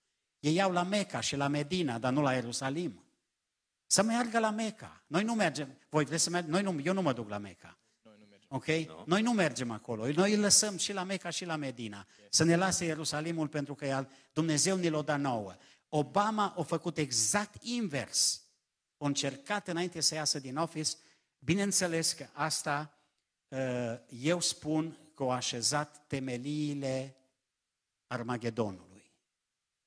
[0.40, 3.04] Ei au la Meca și la Medina, dar nu la Ierusalim.
[3.86, 5.04] Să meargă la Meca.
[5.06, 5.78] Noi nu mergem.
[5.88, 6.50] Voi vreți să mergem?
[6.50, 7.78] Noi nu, eu nu mă duc la Meca.
[8.48, 8.66] Ok?
[8.66, 9.02] No.
[9.06, 10.06] Noi nu mergem acolo.
[10.06, 12.06] Noi îl lăsăm și la Meca și la Medina.
[12.30, 15.54] Să ne lase Ierusalimul pentru că Dumnezeu ne l-o da nouă.
[15.96, 18.42] Obama a făcut exact invers.
[18.96, 20.90] A încercat înainte să iasă din office.
[21.38, 22.98] Bineînțeles că asta
[23.48, 27.16] uh, eu spun că au așezat temeliile
[28.06, 29.12] Armagedonului.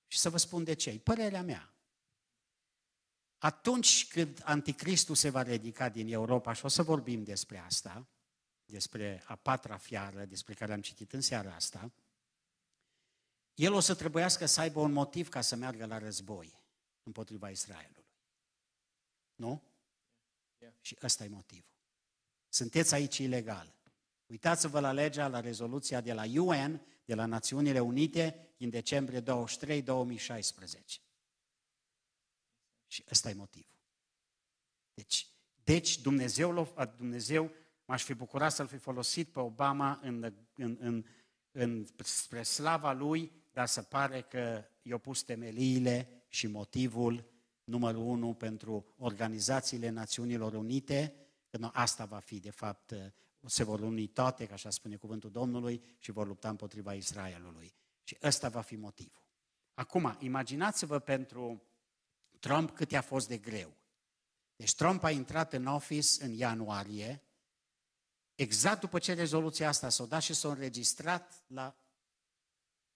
[0.08, 1.00] Și să vă spun de ce.
[1.00, 1.74] părerea mea.
[3.38, 8.08] Atunci când Anticristul se va ridica din Europa, și o să vorbim despre asta,
[8.66, 11.92] despre a patra fiară, despre care am citit în seara asta,
[13.60, 16.60] el o să trebuiască să aibă un motiv ca să meargă la război
[17.04, 18.06] împotriva Israelului.
[19.36, 19.64] Nu?
[20.58, 20.74] Yeah.
[20.82, 21.72] Și ăsta e motivul.
[22.50, 23.76] Sunteți aici ilegal.
[24.26, 29.82] Uitați-vă la legea, la rezoluția de la UN, de la Națiunile Unite, din decembrie 23,
[29.82, 31.00] 2016.
[32.88, 33.78] Și ăsta e motivul.
[34.94, 35.28] Deci,
[35.64, 37.52] deci Dumnezeu, Dumnezeu
[37.86, 41.06] m-aș fi bucurat să-l fi folosit pe Obama în, în, în,
[41.52, 47.32] în, spre slava lui, dar se pare că i-a pus temeliile și motivul
[47.64, 51.16] numărul unu pentru organizațiile Națiunilor Unite,
[51.50, 52.94] că asta va fi, de fapt,
[53.46, 57.74] se vor uni toate, ca așa spune cuvântul Domnului, și vor lupta împotriva Israelului.
[58.04, 59.24] Și ăsta va fi motivul.
[59.74, 61.64] Acum, imaginați-vă pentru
[62.40, 63.74] Trump cât i-a fost de greu.
[64.56, 67.24] Deci Trump a intrat în office în ianuarie,
[68.36, 71.76] exact după ce rezoluția asta s-a dat și s-a înregistrat la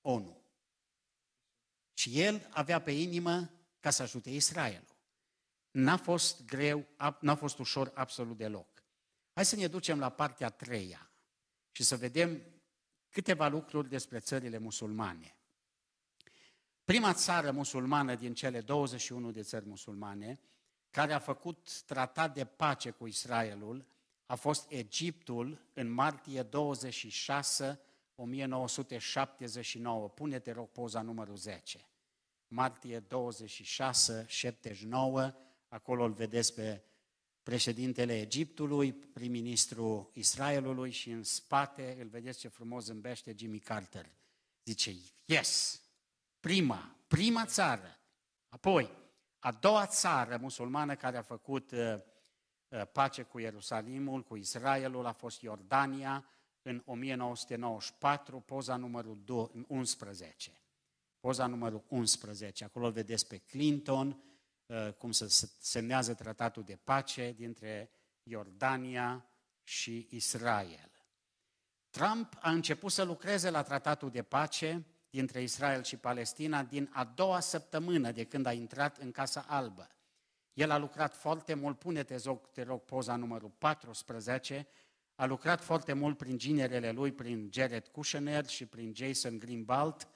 [0.01, 0.42] ONU.
[2.03, 4.95] Și el avea pe inimă ca să ajute Israelul.
[5.71, 6.85] N-a fost greu,
[7.19, 8.83] n-a fost ușor absolut deloc.
[9.33, 11.11] Hai să ne ducem la partea a treia
[11.71, 12.41] și să vedem
[13.09, 15.35] câteva lucruri despre țările musulmane.
[16.83, 20.39] Prima țară musulmană din cele 21 de țări musulmane
[20.89, 23.85] care a făcut tratat de pace cu Israelul
[24.25, 27.79] a fost Egiptul în martie 26,
[28.15, 30.09] 1979.
[30.09, 31.87] Pune-te, rog, poza numărul 10.
[32.55, 35.33] Martie 26, 79,
[35.67, 36.83] acolo îl vedeți pe
[37.43, 44.11] președintele Egiptului, prim-ministru Israelului și în spate îl vedeți ce frumos zâmbește Jimmy Carter.
[44.63, 45.81] Zice, yes,
[46.39, 47.99] prima, prima țară.
[48.49, 48.91] Apoi,
[49.39, 51.95] a doua țară musulmană care a făcut uh,
[52.67, 56.25] uh pace cu Ierusalimul, cu Israelul, a fost Iordania
[56.61, 59.23] în 1994, poza numărul
[59.67, 60.62] 11.
[61.23, 64.23] Poza numărul 11, acolo îl vedeți pe Clinton,
[64.65, 67.89] Uh, cum se semnează tratatul de pace dintre
[68.23, 69.25] Iordania
[69.63, 70.91] și Israel.
[71.89, 77.03] Trump a început să lucreze la tratatul de pace dintre Israel și Palestina din a
[77.03, 79.89] doua săptămână de când a intrat în Casa Albă.
[80.53, 84.67] El a lucrat foarte mult, pune-te, rog, te rog, poza numărul 14,
[85.15, 90.07] a lucrat foarte mult prin ginerele lui, prin Jared Kushner și prin Jason Greenblatt.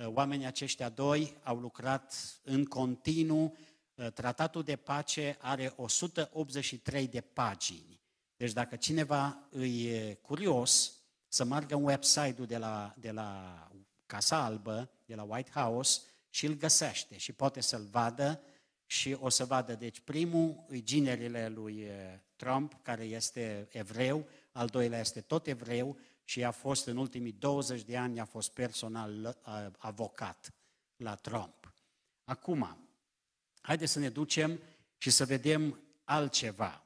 [0.00, 3.56] Uh, oamenii aceștia doi au lucrat în continuu
[4.00, 8.00] Uh, tratatul de pace are 183 de pagini.
[8.36, 10.92] Deci dacă cineva îi e curios
[11.28, 13.68] să meargă în website-ul de la, de la
[14.06, 18.40] Casa Albă, de la White House și îl găsește și poate să-l vadă
[18.86, 24.66] și o să vadă, deci primul e ginerile lui eh, Trump, care este evreu, al
[24.66, 25.98] doilea este tot evreu
[26.30, 30.54] și a fost în ultimii 20 de ani, a fost personal eh, avocat
[30.96, 31.74] la Trump.
[32.24, 32.88] Acum,
[33.60, 34.60] haideți să ne ducem
[34.98, 36.84] și să vedem altceva.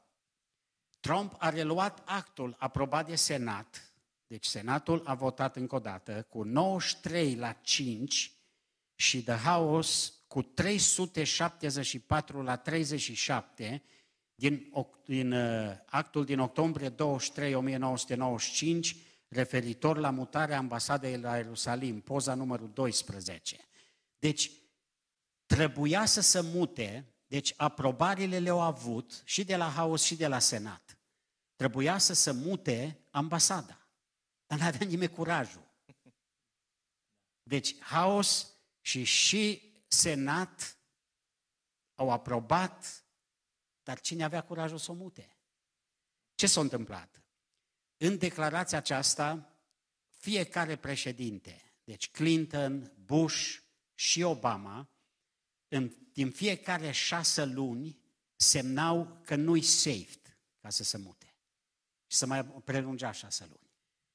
[1.01, 3.93] Trump a reluat actul aprobat de Senat,
[4.27, 8.33] deci Senatul a votat încă o dată cu 93 la 5
[8.95, 13.83] și The House cu 374 la 37
[14.35, 14.73] din,
[15.05, 18.97] din uh, actul din octombrie 23, 1995,
[19.29, 23.69] referitor la mutarea ambasadei la Ierusalim, poza numărul 12.
[24.19, 24.51] Deci,
[25.47, 30.39] trebuia să se mute, deci aprobarile le-au avut și de la House și de la
[30.39, 30.99] Senat.
[31.57, 33.89] Trebuia să se mute ambasada,
[34.47, 35.73] dar n-avea nimeni curajul.
[37.43, 38.47] Deci, House
[38.81, 40.79] și și Senat
[41.95, 43.05] au aprobat,
[43.83, 45.39] dar cine avea curajul să o mute?
[46.35, 47.24] Ce s-a întâmplat?
[48.07, 49.55] În declarația aceasta,
[50.09, 53.57] fiecare președinte, deci Clinton, Bush
[53.95, 54.89] și Obama,
[55.69, 57.99] în, din fiecare șase luni,
[58.37, 61.35] semnau că nu-i safe ca să se mute.
[62.07, 63.71] Și să mai prelungea șase luni.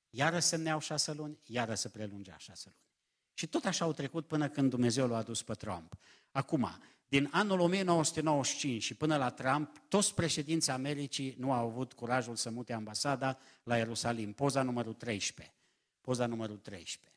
[0.09, 2.87] Iară semneau șase luni, iară să prelungea șase luni.
[3.33, 5.95] Și tot așa au trecut până când Dumnezeu l-a adus pe Trump.
[6.39, 6.69] Acum,
[7.07, 12.49] din anul 1995 și până la Trump, toți președinții Americii nu au avut curajul să
[12.49, 14.33] mute ambasada la Ierusalim.
[14.33, 15.55] Poza numărul 13.
[16.01, 17.13] Poza numărul 13.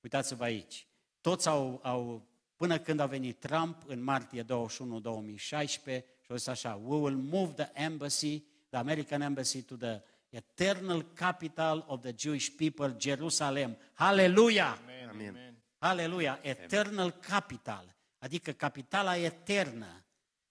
[0.00, 0.86] Uitați-vă aici.
[1.20, 2.26] Toți au, au
[2.56, 7.16] până când a venit Trump în martie 21 2016 și au zis așa, we will
[7.16, 13.76] move the embassy, the American embassy to the eternal capital of the Jewish people, Jerusalem.
[13.94, 14.78] Hallelujah!
[14.82, 15.08] Amen.
[15.08, 15.48] Amen.
[15.78, 20.04] Aleluia, eternal capital, adică capitala eternă.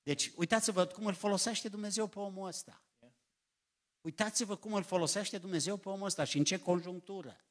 [0.04, 2.82] Deci, uitați-vă cum îl folosește Dumnezeu pe omul ăsta.
[4.02, 7.46] Uitați-vă cum îl folosește Dumnezeu pe omul ăsta și în ce conjunctură.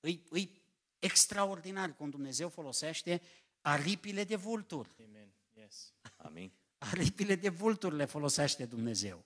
[0.00, 0.62] Îi, îi
[0.98, 3.22] extraordinar cum Dumnezeu folosește
[3.60, 4.90] aripile de vulturi.
[5.08, 5.28] Amen.
[5.52, 5.92] Yes.
[6.16, 6.52] Amin.
[6.78, 9.24] Aripile de vulturi le folosește Dumnezeu.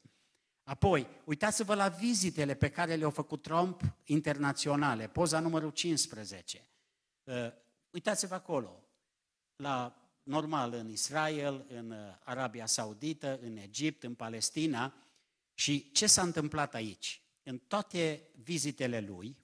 [0.63, 6.69] Apoi, uitați-vă la vizitele pe care le-au făcut Trump internaționale, poza numărul 15.
[7.23, 7.35] Uh,
[7.91, 8.80] uitați-vă acolo,
[9.61, 14.95] la normal în Israel, în uh, Arabia Saudită, în Egipt, în Palestina.
[15.55, 17.23] Și ce s-a întâmplat aici?
[17.43, 19.37] În toate vizitele lui,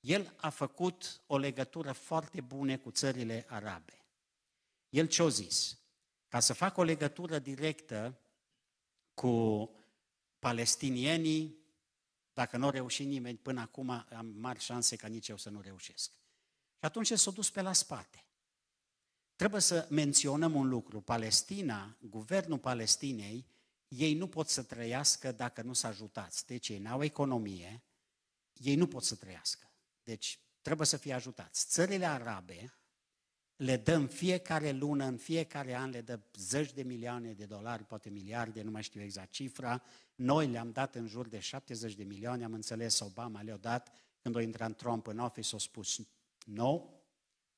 [0.00, 4.04] el a făcut o legătură foarte bună cu țările arabe.
[4.88, 5.78] El ce-a zis?
[6.28, 8.18] Ca să facă o legătură directă
[9.14, 9.70] cu
[10.38, 11.56] palestinienii,
[12.32, 15.60] dacă nu a reușit nimeni până acum, am mari șanse ca nici eu să nu
[15.60, 16.10] reușesc.
[16.78, 18.21] Și atunci s-a dus pe la spate.
[19.42, 21.00] Trebuie să menționăm un lucru.
[21.00, 23.46] Palestina, guvernul Palestinei,
[23.88, 26.46] ei nu pot să trăiască dacă nu sunt ajutați.
[26.46, 27.82] Deci ei n-au economie,
[28.52, 29.70] ei nu pot să trăiască.
[30.02, 31.66] Deci trebuie să fie ajutați.
[31.66, 32.74] Țările arabe
[33.56, 38.10] le dăm fiecare lună, în fiecare an le dă zeci de milioane de dolari, poate
[38.10, 39.82] miliarde, nu mai știu exact cifra.
[40.14, 44.36] Noi le-am dat în jur de 70 de milioane, am înțeles, Obama le-a dat, când
[44.36, 46.00] a intrat Trump în office, a spus
[46.44, 46.84] No,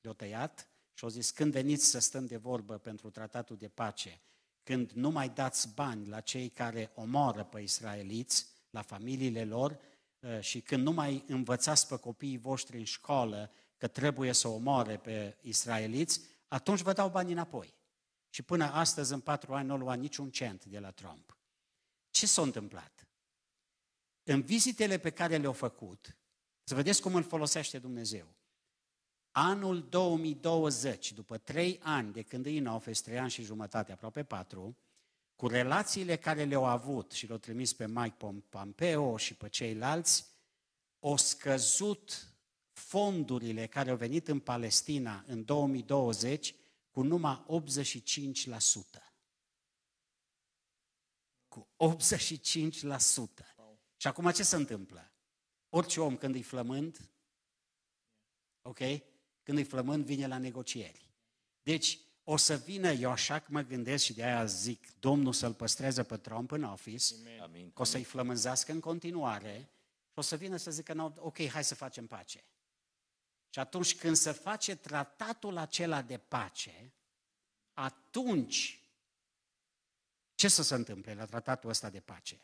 [0.00, 4.20] le-au tăiat și au zis, când veniți să stăm de vorbă pentru tratatul de pace,
[4.62, 9.78] când nu mai dați bani la cei care omoară pe israeliți, la familiile lor,
[10.22, 14.96] ă, și când nu mai învățați pe copiii voștri în școală că trebuie să omoare
[14.96, 17.74] pe israeliți, atunci vă dau bani înapoi.
[18.28, 21.38] Și până astăzi, în patru ani, nu au luat niciun cent de la Trump.
[22.11, 23.09] Ce s-a întâmplat?
[24.22, 26.16] În vizitele pe care le-au făcut,
[26.62, 28.35] să vedeți cum îl folosește Dumnezeu.
[29.36, 34.24] Anul 2020, după trei ani de când e în office, trei ani și jumătate, aproape
[34.24, 34.76] patru,
[35.36, 38.16] cu relațiile care le-au avut și le-au trimis pe Mike
[38.48, 40.26] Pompeo și pe ceilalți,
[41.00, 42.35] au scăzut
[42.72, 46.54] fondurile care au venit în Palestina în 2020
[46.90, 49.12] cu numai 85%.
[51.48, 53.54] Cu 85%.
[53.96, 55.12] Și acum ce se întâmplă?
[55.68, 57.10] Orice om când îi flământ,
[58.62, 58.78] ok?
[59.44, 61.08] Când îi flămând, vine la negocieri.
[61.62, 65.54] Deci, o să vină, eu așa că mă gândesc și de aia zic, Domnul să-l
[65.54, 67.70] păstreze pe Trump în office, Amin.
[67.70, 69.68] că o să-i flămânzească în continuare
[70.12, 72.44] și o să vină să zică, no, ok, hai să facem pace.
[73.48, 76.92] Și atunci când se face tratatul acela de pace,
[77.72, 78.78] atunci
[80.34, 82.40] ce să se întâmple la tratatul ăsta de pace?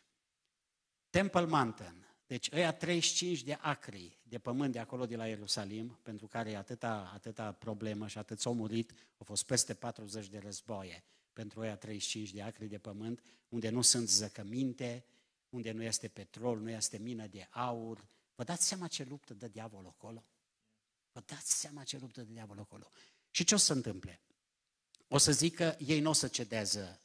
[1.10, 6.26] Temple Mountain, deci ăia 35 de acri de pământ de acolo de la Ierusalim, pentru
[6.26, 11.04] care e atâta, atâta problemă și atât s-au murit, au fost peste 40 de războaie
[11.32, 15.04] pentru ăia 35 de acri de pământ, unde nu sunt zăcăminte,
[15.48, 18.06] unde nu este petrol, nu este mină de aur.
[18.34, 20.24] Vă dați seama ce luptă dă diavolul acolo?
[21.12, 22.90] Vă dați seama ce luptă de diavolul acolo.
[23.30, 24.20] Și ce o să se întâmple?
[25.08, 27.00] O să zică, ei nu o să cedeze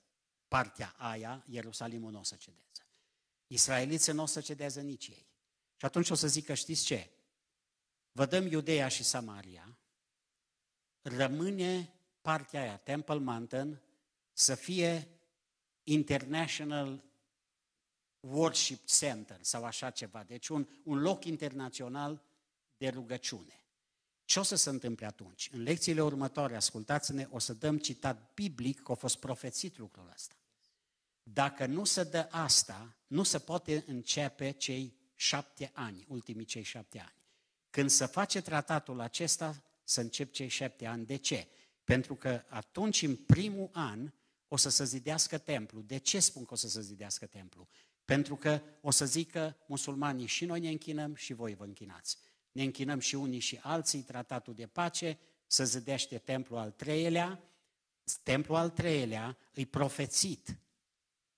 [0.47, 2.84] partea aia, Ierusalimul nu o să cedeze.
[3.55, 5.25] Israeliții nu o să cedeze nici ei.
[5.75, 7.09] Și atunci o să zică, știți ce?
[8.11, 9.77] Vă dăm Iudeea și Samaria,
[11.01, 13.81] rămâne partea aia, Temple Mountain,
[14.33, 15.07] să fie
[15.83, 17.03] International
[18.19, 20.23] Worship Center sau așa ceva.
[20.23, 22.23] Deci un, un loc internațional
[22.77, 23.59] de rugăciune.
[24.25, 25.49] Ce o să se întâmple atunci?
[25.51, 30.35] În lecțiile următoare, ascultați-ne, o să dăm citat biblic că a fost profețit lucrul ăsta.
[31.33, 36.99] Dacă nu se dă asta, nu se poate începe cei șapte ani, ultimii cei șapte
[36.99, 37.23] ani.
[37.69, 41.05] Când se face tratatul acesta, să încep cei șapte ani.
[41.05, 41.47] De ce?
[41.83, 44.11] Pentru că atunci, în primul an,
[44.47, 45.81] o să se zidească templu.
[45.81, 47.67] De ce spun că o să se zidească templu?
[48.05, 52.17] Pentru că o să zică musulmanii și noi ne închinăm și voi vă închinați.
[52.51, 57.39] Ne închinăm și unii și alții, tratatul de pace, să zidește templul al treilea.
[58.23, 60.57] Templul al treilea îi profețit.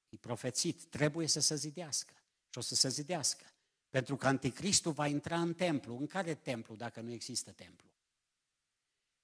[0.09, 2.13] Îi profețit, trebuie să se zidească.
[2.49, 3.43] Și o să se zidească.
[3.89, 5.97] Pentru că anticristul va intra în templu.
[5.97, 7.87] În care templu dacă nu există templu?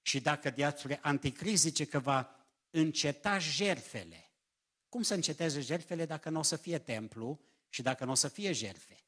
[0.02, 4.30] Și dacă diațule anticrist zice că va înceta jerfele,
[4.88, 8.28] cum să înceteze jerfele dacă nu o să fie templu și dacă nu o să
[8.28, 9.04] fie jerfe?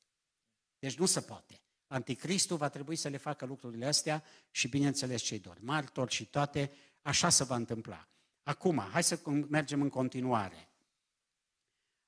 [0.78, 1.60] Deci nu se poate.
[1.86, 6.72] Anticristul va trebui să le facă lucrurile astea și bineînțeles cei doi martori și toate,
[7.02, 8.08] așa se va întâmpla.
[8.42, 10.68] Acum, hai să mergem în continuare.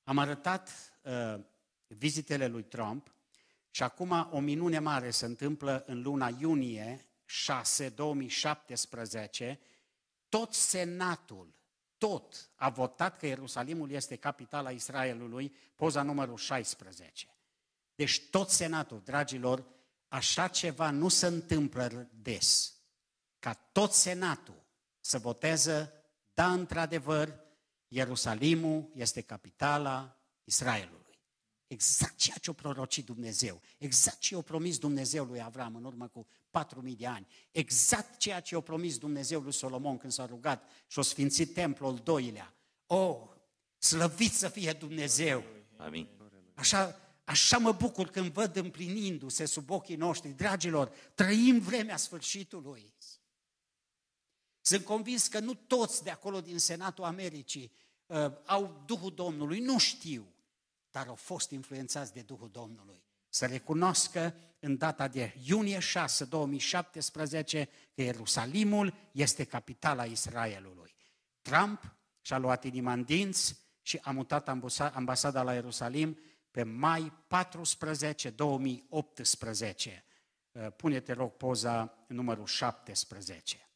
[0.08, 0.70] Am arătat
[1.02, 1.40] uh,
[1.86, 3.14] vizitele lui Trump
[3.70, 9.60] și acum o minune mare se întâmplă în luna iunie 6, 2017,
[10.28, 11.54] tot Senatul,
[11.98, 17.28] tot a votat că Ierusalimul este capitala Israelului, poza numărul 16.
[17.94, 19.64] Deci tot Senatul, dragilor,
[20.08, 22.74] așa ceva nu se întâmplă des.
[23.38, 24.62] Ca tot Senatul
[25.00, 25.92] să voteze,
[26.34, 27.46] da, într-adevăr,
[27.88, 31.06] Ierusalimul este capitala Israelului.
[31.66, 36.08] Exact ceea ce a prorocit Dumnezeu, exact ce a promis Dumnezeu lui Avram în urmă
[36.08, 36.26] cu
[36.58, 40.98] 4.000 de ani, exact ceea ce a promis Dumnezeu lui Solomon când s-a rugat și
[40.98, 42.54] a sfințit templul doilea.
[42.86, 43.16] Oh,
[43.78, 45.44] slăvit să fie Dumnezeu!
[45.76, 46.08] Amin.
[46.54, 50.30] Așa, așa mă bucur când văd împlinindu-se sub ochii noștri.
[50.30, 52.92] Dragilor, trăim vremea sfârșitului.
[54.68, 57.72] Sunt convins că nu toți de acolo din Senatul Americii
[58.06, 60.32] uh, au Duhul Domnului, nu știu
[60.90, 63.02] dar au fost influențați de Duhul Domnului.
[63.28, 70.94] Să recunoască în data de iunie 6, 2017, că Ierusalimul este capitala Israelului.
[71.42, 74.48] Trump și-a luat inima în dinți și a mutat
[74.92, 76.18] ambasada la Ierusalim
[76.50, 80.04] pe mai 14, 2018.
[80.52, 83.67] Uh, pune-te, rog, poza numărul 17.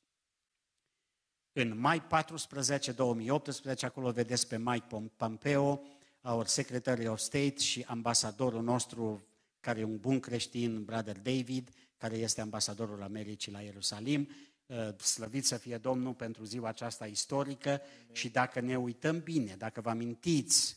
[1.55, 5.83] În mai 14, 2018, acolo vedeți pe Mike Pompeo,
[6.23, 9.27] our Secretary of State și ambasadorul nostru,
[9.61, 14.29] care e un bun creștin, Brother David, care este ambasadorul Americii la Ierusalim.
[14.67, 17.81] Uh, slăvit să fie Domnul pentru ziua aceasta istorică
[18.13, 20.77] și dacă ne uităm bine, dacă vă amintiți,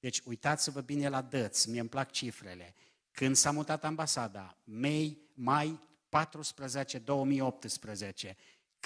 [0.00, 2.74] deci uitați-vă bine la dăți, mie îmi plac cifrele.
[3.10, 8.36] Când s-a mutat ambasada, mai, mai 14, 2018,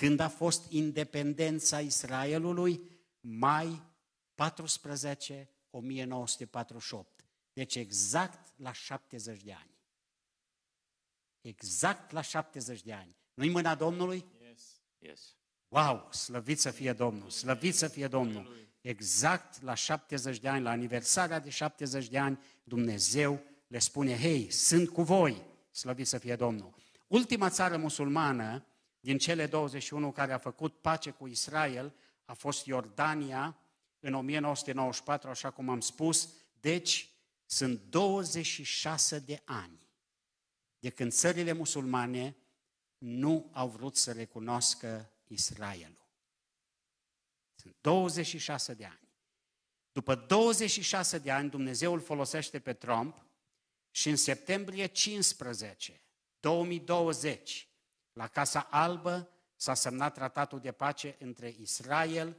[0.00, 2.80] când a fost independența Israelului,
[3.20, 3.82] mai
[4.34, 7.24] 14, 1948.
[7.52, 9.78] Deci exact la 70 de ani.
[11.40, 13.16] Exact la 70 de ani.
[13.34, 14.24] Nu-i mâna Domnului?
[14.48, 14.80] Yes.
[14.98, 15.36] Yes.
[15.68, 18.68] Wow, slăvit să fie Domnul, slăvit să fie Domnul.
[18.80, 24.50] Exact la 70 de ani, la aniversarea de 70 de ani, Dumnezeu le spune, hei,
[24.50, 26.74] sunt cu voi, slăvit să fie Domnul.
[27.06, 28.64] Ultima țară musulmană
[29.00, 31.94] din cele 21 care a făcut pace cu Israel
[32.24, 33.58] a fost Iordania,
[34.00, 36.28] în 1994, așa cum am spus,
[36.60, 37.10] deci
[37.46, 39.80] sunt 26 de ani
[40.80, 42.36] de când țările musulmane
[42.98, 46.08] nu au vrut să recunoască Israelul.
[47.54, 49.08] Sunt 26 de ani.
[49.92, 53.24] După 26 de ani, Dumnezeu îl folosește pe Trump
[53.90, 56.00] și în septembrie 15,
[56.40, 57.68] 2020,
[58.12, 62.36] la Casa Albă s-a semnat tratatul de pace între Israel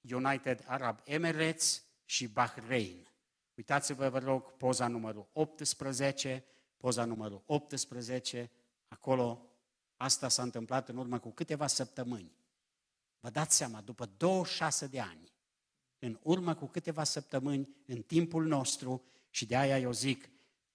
[0.00, 3.08] United Arab Emirates și Bahrain.
[3.54, 6.44] Uitați-vă, vă rog, poza numărul 18,
[6.76, 8.50] poza numărul 18,
[8.88, 9.46] acolo
[9.96, 12.36] asta s-a întâmplat în urmă cu câteva săptămâni.
[13.20, 15.32] Vă dați seama, după 26 de ani,
[15.98, 20.28] în urmă cu câteva săptămâni, în timpul nostru, și de aia eu zic,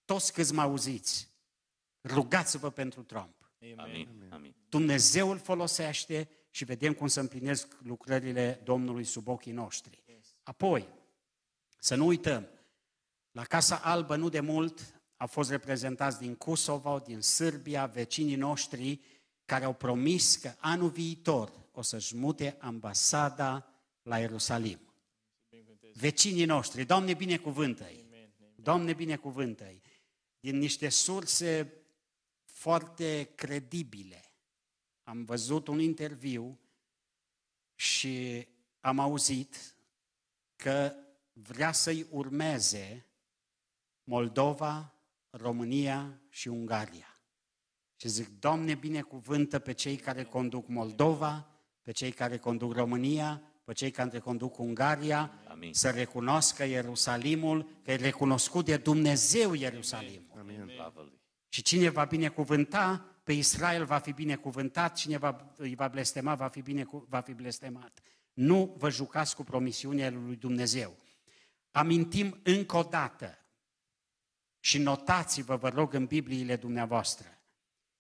[0.06, 1.30] toți câți mă auziți,
[2.02, 3.43] rugați-vă pentru Trump.
[3.78, 4.28] Amin.
[4.30, 4.56] Amin.
[4.70, 10.04] Dumnezeu îl folosește și vedem cum se împlinesc lucrările Domnului sub ochii noștri.
[10.44, 10.90] Apoi,
[11.80, 12.48] să nu uităm,
[13.32, 19.00] la Casa Albă nu de mult au fost reprezentați din Kosovo, din Sârbia, vecinii noștri
[19.46, 23.68] care au promis că anul viitor o să-și mute ambasada
[24.02, 24.80] la Ierusalim.
[25.94, 28.06] Vecinii noștri, Doamne binecuvântă-i!
[28.56, 29.82] Doamne binecuvântă-i!
[30.40, 31.74] Din niște surse
[32.64, 34.32] foarte credibile.
[35.04, 36.60] Am văzut un interviu
[37.76, 38.48] și
[38.80, 39.76] am auzit
[40.56, 40.94] că
[41.34, 43.06] vrea să-i urmeze
[44.04, 44.94] Moldova,
[45.30, 47.20] România și Ungaria.
[47.96, 51.48] Și zic, Doamne, binecuvântă pe cei care conduc Moldova,
[51.82, 55.74] pe cei care conduc România, pe cei care conduc Ungaria, Amin.
[55.74, 60.40] să recunoscă Ierusalimul, că e recunoscut de Dumnezeu Ierusalimul.
[60.40, 60.72] Amin.
[60.76, 61.22] Slavă Lui.
[61.54, 66.48] Și cine va binecuvânta pe Israel va fi binecuvântat, cine va, îi va blestema va
[66.48, 68.00] fi, bine, va fi blestemat.
[68.34, 70.98] Nu vă jucați cu promisiunea lui Dumnezeu.
[71.72, 73.38] Amintim încă o dată
[74.60, 77.42] și notați-vă, vă rog, în Bibliile dumneavoastră,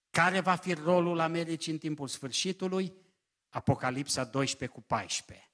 [0.09, 2.93] care va fi rolul Americii în timpul sfârșitului?
[3.49, 5.49] Apocalipsa 12 cu 14.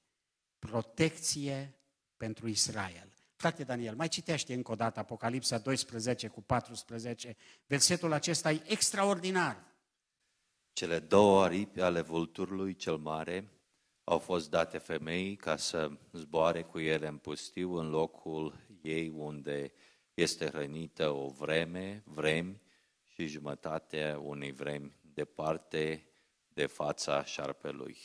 [0.58, 1.78] Protecție
[2.16, 3.09] pentru Israel.
[3.40, 7.36] Frate Daniel, mai citește încă o dată Apocalipsa 12 cu 14.
[7.66, 9.64] Versetul acesta e extraordinar.
[10.72, 13.50] Cele două aripi ale vulturului cel mare
[14.04, 19.72] au fost date femeii ca să zboare cu ele în pustiu în locul ei unde
[20.14, 22.60] este hrănită o vreme, vremi
[23.14, 26.06] și jumătate unei vremi departe
[26.48, 27.96] de fața șarpelui.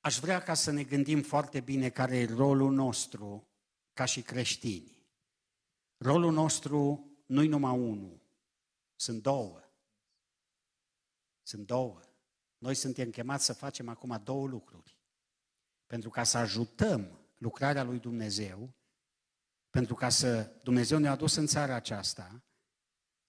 [0.00, 3.48] Aș vrea ca să ne gândim foarte bine care e rolul nostru
[3.94, 4.92] ca și creștini.
[5.96, 8.20] Rolul nostru nu-i numai unul,
[8.94, 9.62] sunt două.
[11.42, 12.00] Sunt două.
[12.58, 14.98] Noi suntem chemați să facem acum două lucruri.
[15.86, 18.74] Pentru ca să ajutăm lucrarea lui Dumnezeu,
[19.70, 22.42] pentru ca să Dumnezeu ne-a adus în țara aceasta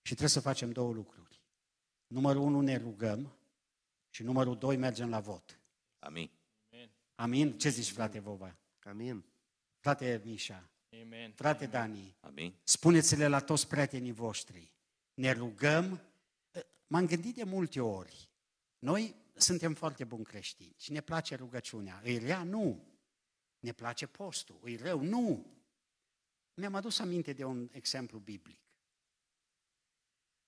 [0.01, 1.43] și trebuie să facem două lucruri.
[2.07, 3.37] Numărul unu ne rugăm
[4.09, 5.59] și numărul doi mergem la vot.
[5.99, 6.31] Amin.
[7.15, 7.57] Amin?
[7.57, 8.57] Ce zici, frate Vova?
[8.83, 9.25] Amin.
[9.85, 10.69] Frate Mișa?
[11.01, 11.31] Amen.
[11.31, 12.17] Frate Dani?
[12.19, 12.55] Amin.
[12.63, 14.73] Spuneți-le la toți prietenii voștri.
[15.13, 16.01] Ne rugăm.
[16.87, 18.29] M-am gândit de multe ori.
[18.79, 22.01] Noi suntem foarte buni creștini și ne place rugăciunea.
[22.03, 22.43] Îi rea?
[22.43, 22.87] Nu.
[23.59, 24.59] Ne place postul.
[24.61, 25.01] Îi rău?
[25.01, 25.45] Nu.
[26.53, 28.61] Mi-am adus aminte de un exemplu biblic.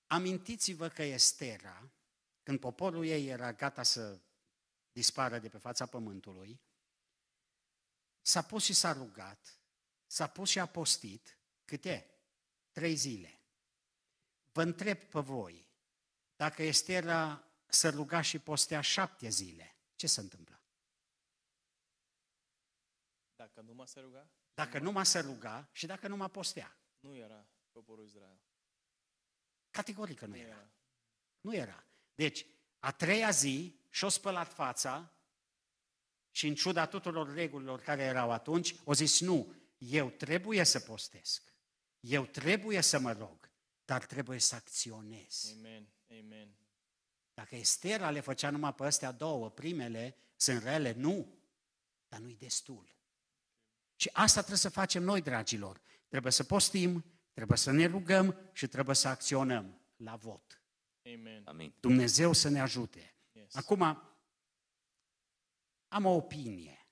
[0.07, 1.89] Amintiți-vă că Estera,
[2.43, 4.19] când poporul ei era gata să
[4.91, 6.59] dispară de pe fața pământului,
[8.27, 9.59] s-a pus și s-a rugat,
[10.05, 12.09] s-a pus și a postit, câte?
[12.71, 13.39] Trei zile.
[14.51, 15.67] Vă întreb pe voi,
[16.35, 20.61] dacă Estera să ruga și postea șapte zile, ce se întâmplă?
[23.35, 26.77] Dacă nu m-a să ruga, Dacă nu m-a să ruga și dacă nu m-a postea.
[26.99, 28.39] nu era poporul Israel.
[29.71, 30.47] Categorică nu Nu era.
[30.49, 30.71] era.
[31.41, 31.83] Nu era.
[32.15, 32.45] Deci,
[32.79, 35.11] a treia zi și-o spălat fața
[36.37, 41.53] și în ciuda tuturor regulilor care erau atunci, o zis, nu, eu trebuie să postesc,
[41.99, 43.51] eu trebuie să mă rog,
[43.85, 45.53] dar trebuie să acționez.
[45.57, 45.87] Amen.
[46.09, 46.55] Amen.
[47.33, 51.37] Dacă Estera le făcea numai pe astea două, primele sunt rele, nu,
[52.07, 52.95] dar nu-i destul.
[53.95, 55.81] Și asta trebuie să facem noi, dragilor.
[56.07, 60.61] Trebuie să postim, trebuie să ne rugăm și trebuie să acționăm la vot.
[61.05, 61.41] Amen.
[61.45, 61.73] Amin.
[61.79, 63.15] Dumnezeu să ne ajute.
[63.31, 63.55] Yes.
[63.55, 64.01] Acum,
[65.87, 66.87] am o opinie.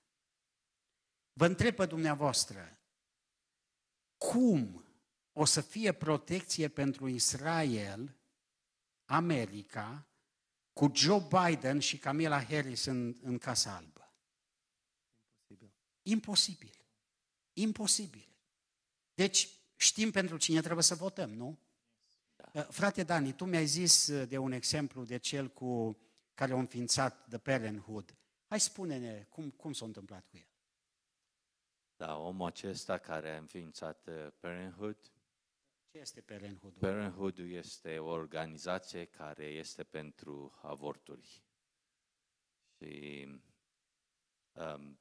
[1.32, 2.78] Vă întreb pe dumneavoastră,
[4.16, 4.84] cum
[5.32, 8.16] o să fie protecție pentru Israel,
[9.04, 10.06] America,
[10.72, 14.14] cu Joe Biden și Camila Harris în, în Casa Albă?
[15.46, 15.74] Imposibil.
[16.02, 16.86] Imposibil.
[17.52, 18.36] Imposibil.
[19.14, 21.58] Deci, știm pentru cine trebuie să votăm, nu?
[22.52, 22.62] Da.
[22.62, 25.98] Frate Dani, tu mi-ai zis uh, de un exemplu de cel cu
[26.34, 28.15] care a înființat The Parenthood.
[28.48, 30.48] Hai spune-ne cum, cum s-a întâmplat cu el.
[31.96, 35.12] Da, omul acesta care a înființat uh, Parenthood,
[35.90, 36.72] Ce este Parenthood?
[36.72, 41.42] Parenthood este o organizație care este pentru avorturi.
[42.76, 43.26] Și
[44.52, 44.98] um,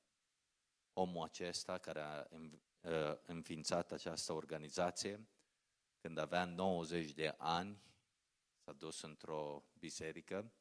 [0.93, 5.27] omul acesta care a înv- uh, înființat această organizație,
[5.99, 7.81] când avea 90 de ani,
[8.63, 10.51] s-a dus într-o biserică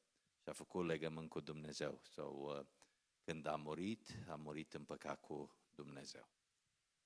[0.45, 2.01] și a făcut legământ cu Dumnezeu.
[2.03, 2.67] So, uh,
[3.25, 6.29] când a murit, a murit în păcat cu Dumnezeu.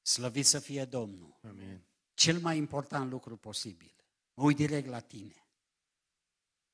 [0.03, 1.39] Slăvit să fie Domnul.
[1.43, 1.86] Amin.
[2.14, 3.95] Cel mai important lucru posibil.
[4.34, 5.47] Mă uit direct la tine.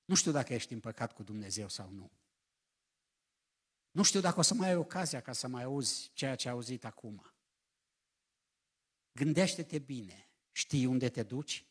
[0.05, 2.11] Nu știu dacă ești în păcat cu Dumnezeu sau nu.
[3.91, 6.55] Nu știu dacă o să mai ai ocazia ca să mai auzi ceea ce ai
[6.55, 7.33] auzit acum.
[9.13, 10.31] Gândește-te bine.
[10.53, 11.67] Știi unde te duci?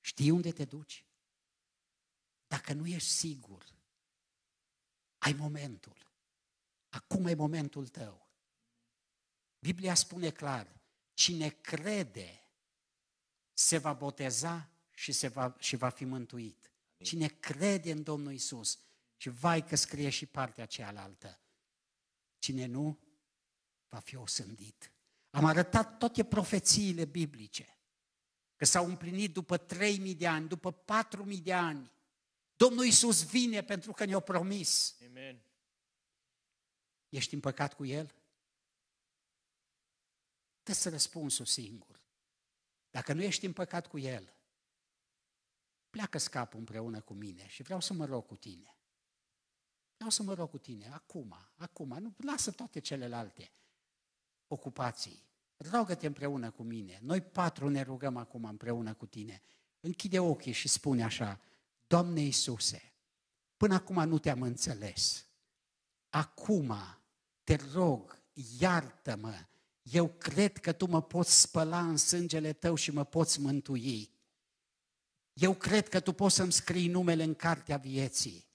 [0.00, 1.06] Știi unde te duci?
[2.52, 3.64] Dacă nu ești sigur,
[5.18, 5.96] ai momentul.
[6.88, 8.28] Acum e momentul tău.
[9.58, 10.80] Biblia spune clar,
[11.14, 12.48] cine crede
[13.52, 16.70] se va boteza și, se va, și va fi mântuit.
[16.96, 18.78] Cine crede în Domnul Isus,
[19.16, 21.40] și vai că scrie și partea cealaltă,
[22.38, 22.98] cine nu,
[23.88, 24.92] va fi osândit.
[25.30, 27.78] Am arătat toate profețiile biblice,
[28.56, 31.90] că s-au împlinit după 3000 de ani, după 4000 de ani.
[32.62, 34.96] Domnul Isus vine pentru că ne-a promis.
[35.06, 35.42] Amen.
[37.08, 38.14] Ești în păcat cu El?
[40.62, 42.00] Dă să răspunsul singur.
[42.90, 44.36] Dacă nu ești în păcat cu El,
[45.90, 48.76] pleacă scapul împreună cu mine și vreau să mă rog cu tine.
[49.94, 53.52] Vreau să mă rog cu tine, acum, acum, nu, lasă toate celelalte
[54.46, 55.22] ocupații.
[55.56, 56.98] Rogă-te împreună cu mine.
[57.02, 59.42] Noi patru ne rugăm acum împreună cu tine.
[59.80, 61.40] Închide ochii și spune așa,
[61.92, 62.92] Doamne Iisuse,
[63.56, 65.26] până acum nu te-am înțeles.
[66.10, 66.74] Acum
[67.44, 68.22] te rog,
[68.58, 69.34] iartă-mă.
[69.82, 74.10] Eu cred că tu mă poți spăla în sângele tău și mă poți mântui.
[75.32, 78.46] Eu cred că tu poți să-mi scrii numele în cartea vieții.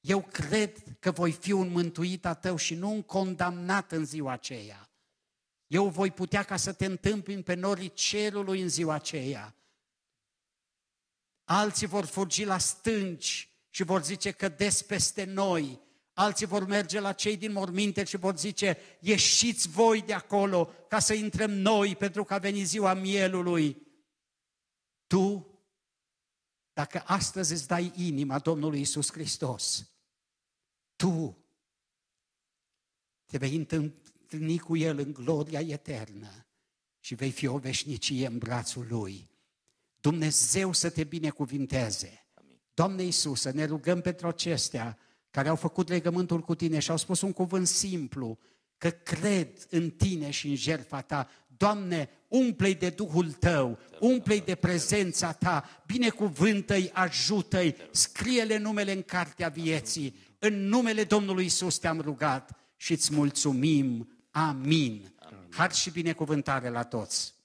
[0.00, 4.32] Eu cred că voi fi un mântuit a tău și nu un condamnat în ziua
[4.32, 4.90] aceea.
[5.66, 9.57] Eu voi putea ca să te întâmpin pe norii cerului în ziua aceea.
[11.50, 15.80] Alții vor fugi la stânci și vor zice că des peste noi.
[16.12, 20.98] Alții vor merge la cei din morminte și vor zice, ieșiți voi de acolo ca
[20.98, 23.86] să intrăm noi pentru că a venit ziua mielului.
[25.06, 25.46] Tu,
[26.72, 29.90] dacă astăzi îți dai inima Domnului Isus Hristos,
[30.96, 31.38] tu
[33.26, 36.46] te vei întâlni cu El în gloria eternă
[37.00, 39.36] și vei fi o veșnicie în brațul Lui.
[40.10, 42.26] Dumnezeu să te binecuvinteze.
[42.74, 44.98] Doamne Iisus, să ne rugăm pentru acestea
[45.30, 48.38] care au făcut legământul cu tine și au spus un cuvânt simplu,
[48.78, 51.28] că cred în tine și în jertfa ta.
[51.56, 59.48] Doamne, umple-i de Duhul tău, umple-i de prezența ta, binecuvântă-i, ajută-i, scrie-le numele în cartea
[59.48, 60.16] vieții.
[60.38, 64.08] În numele Domnului Isus te-am rugat și îți mulțumim.
[64.30, 65.12] Amin.
[65.50, 67.37] Har și binecuvântare la toți.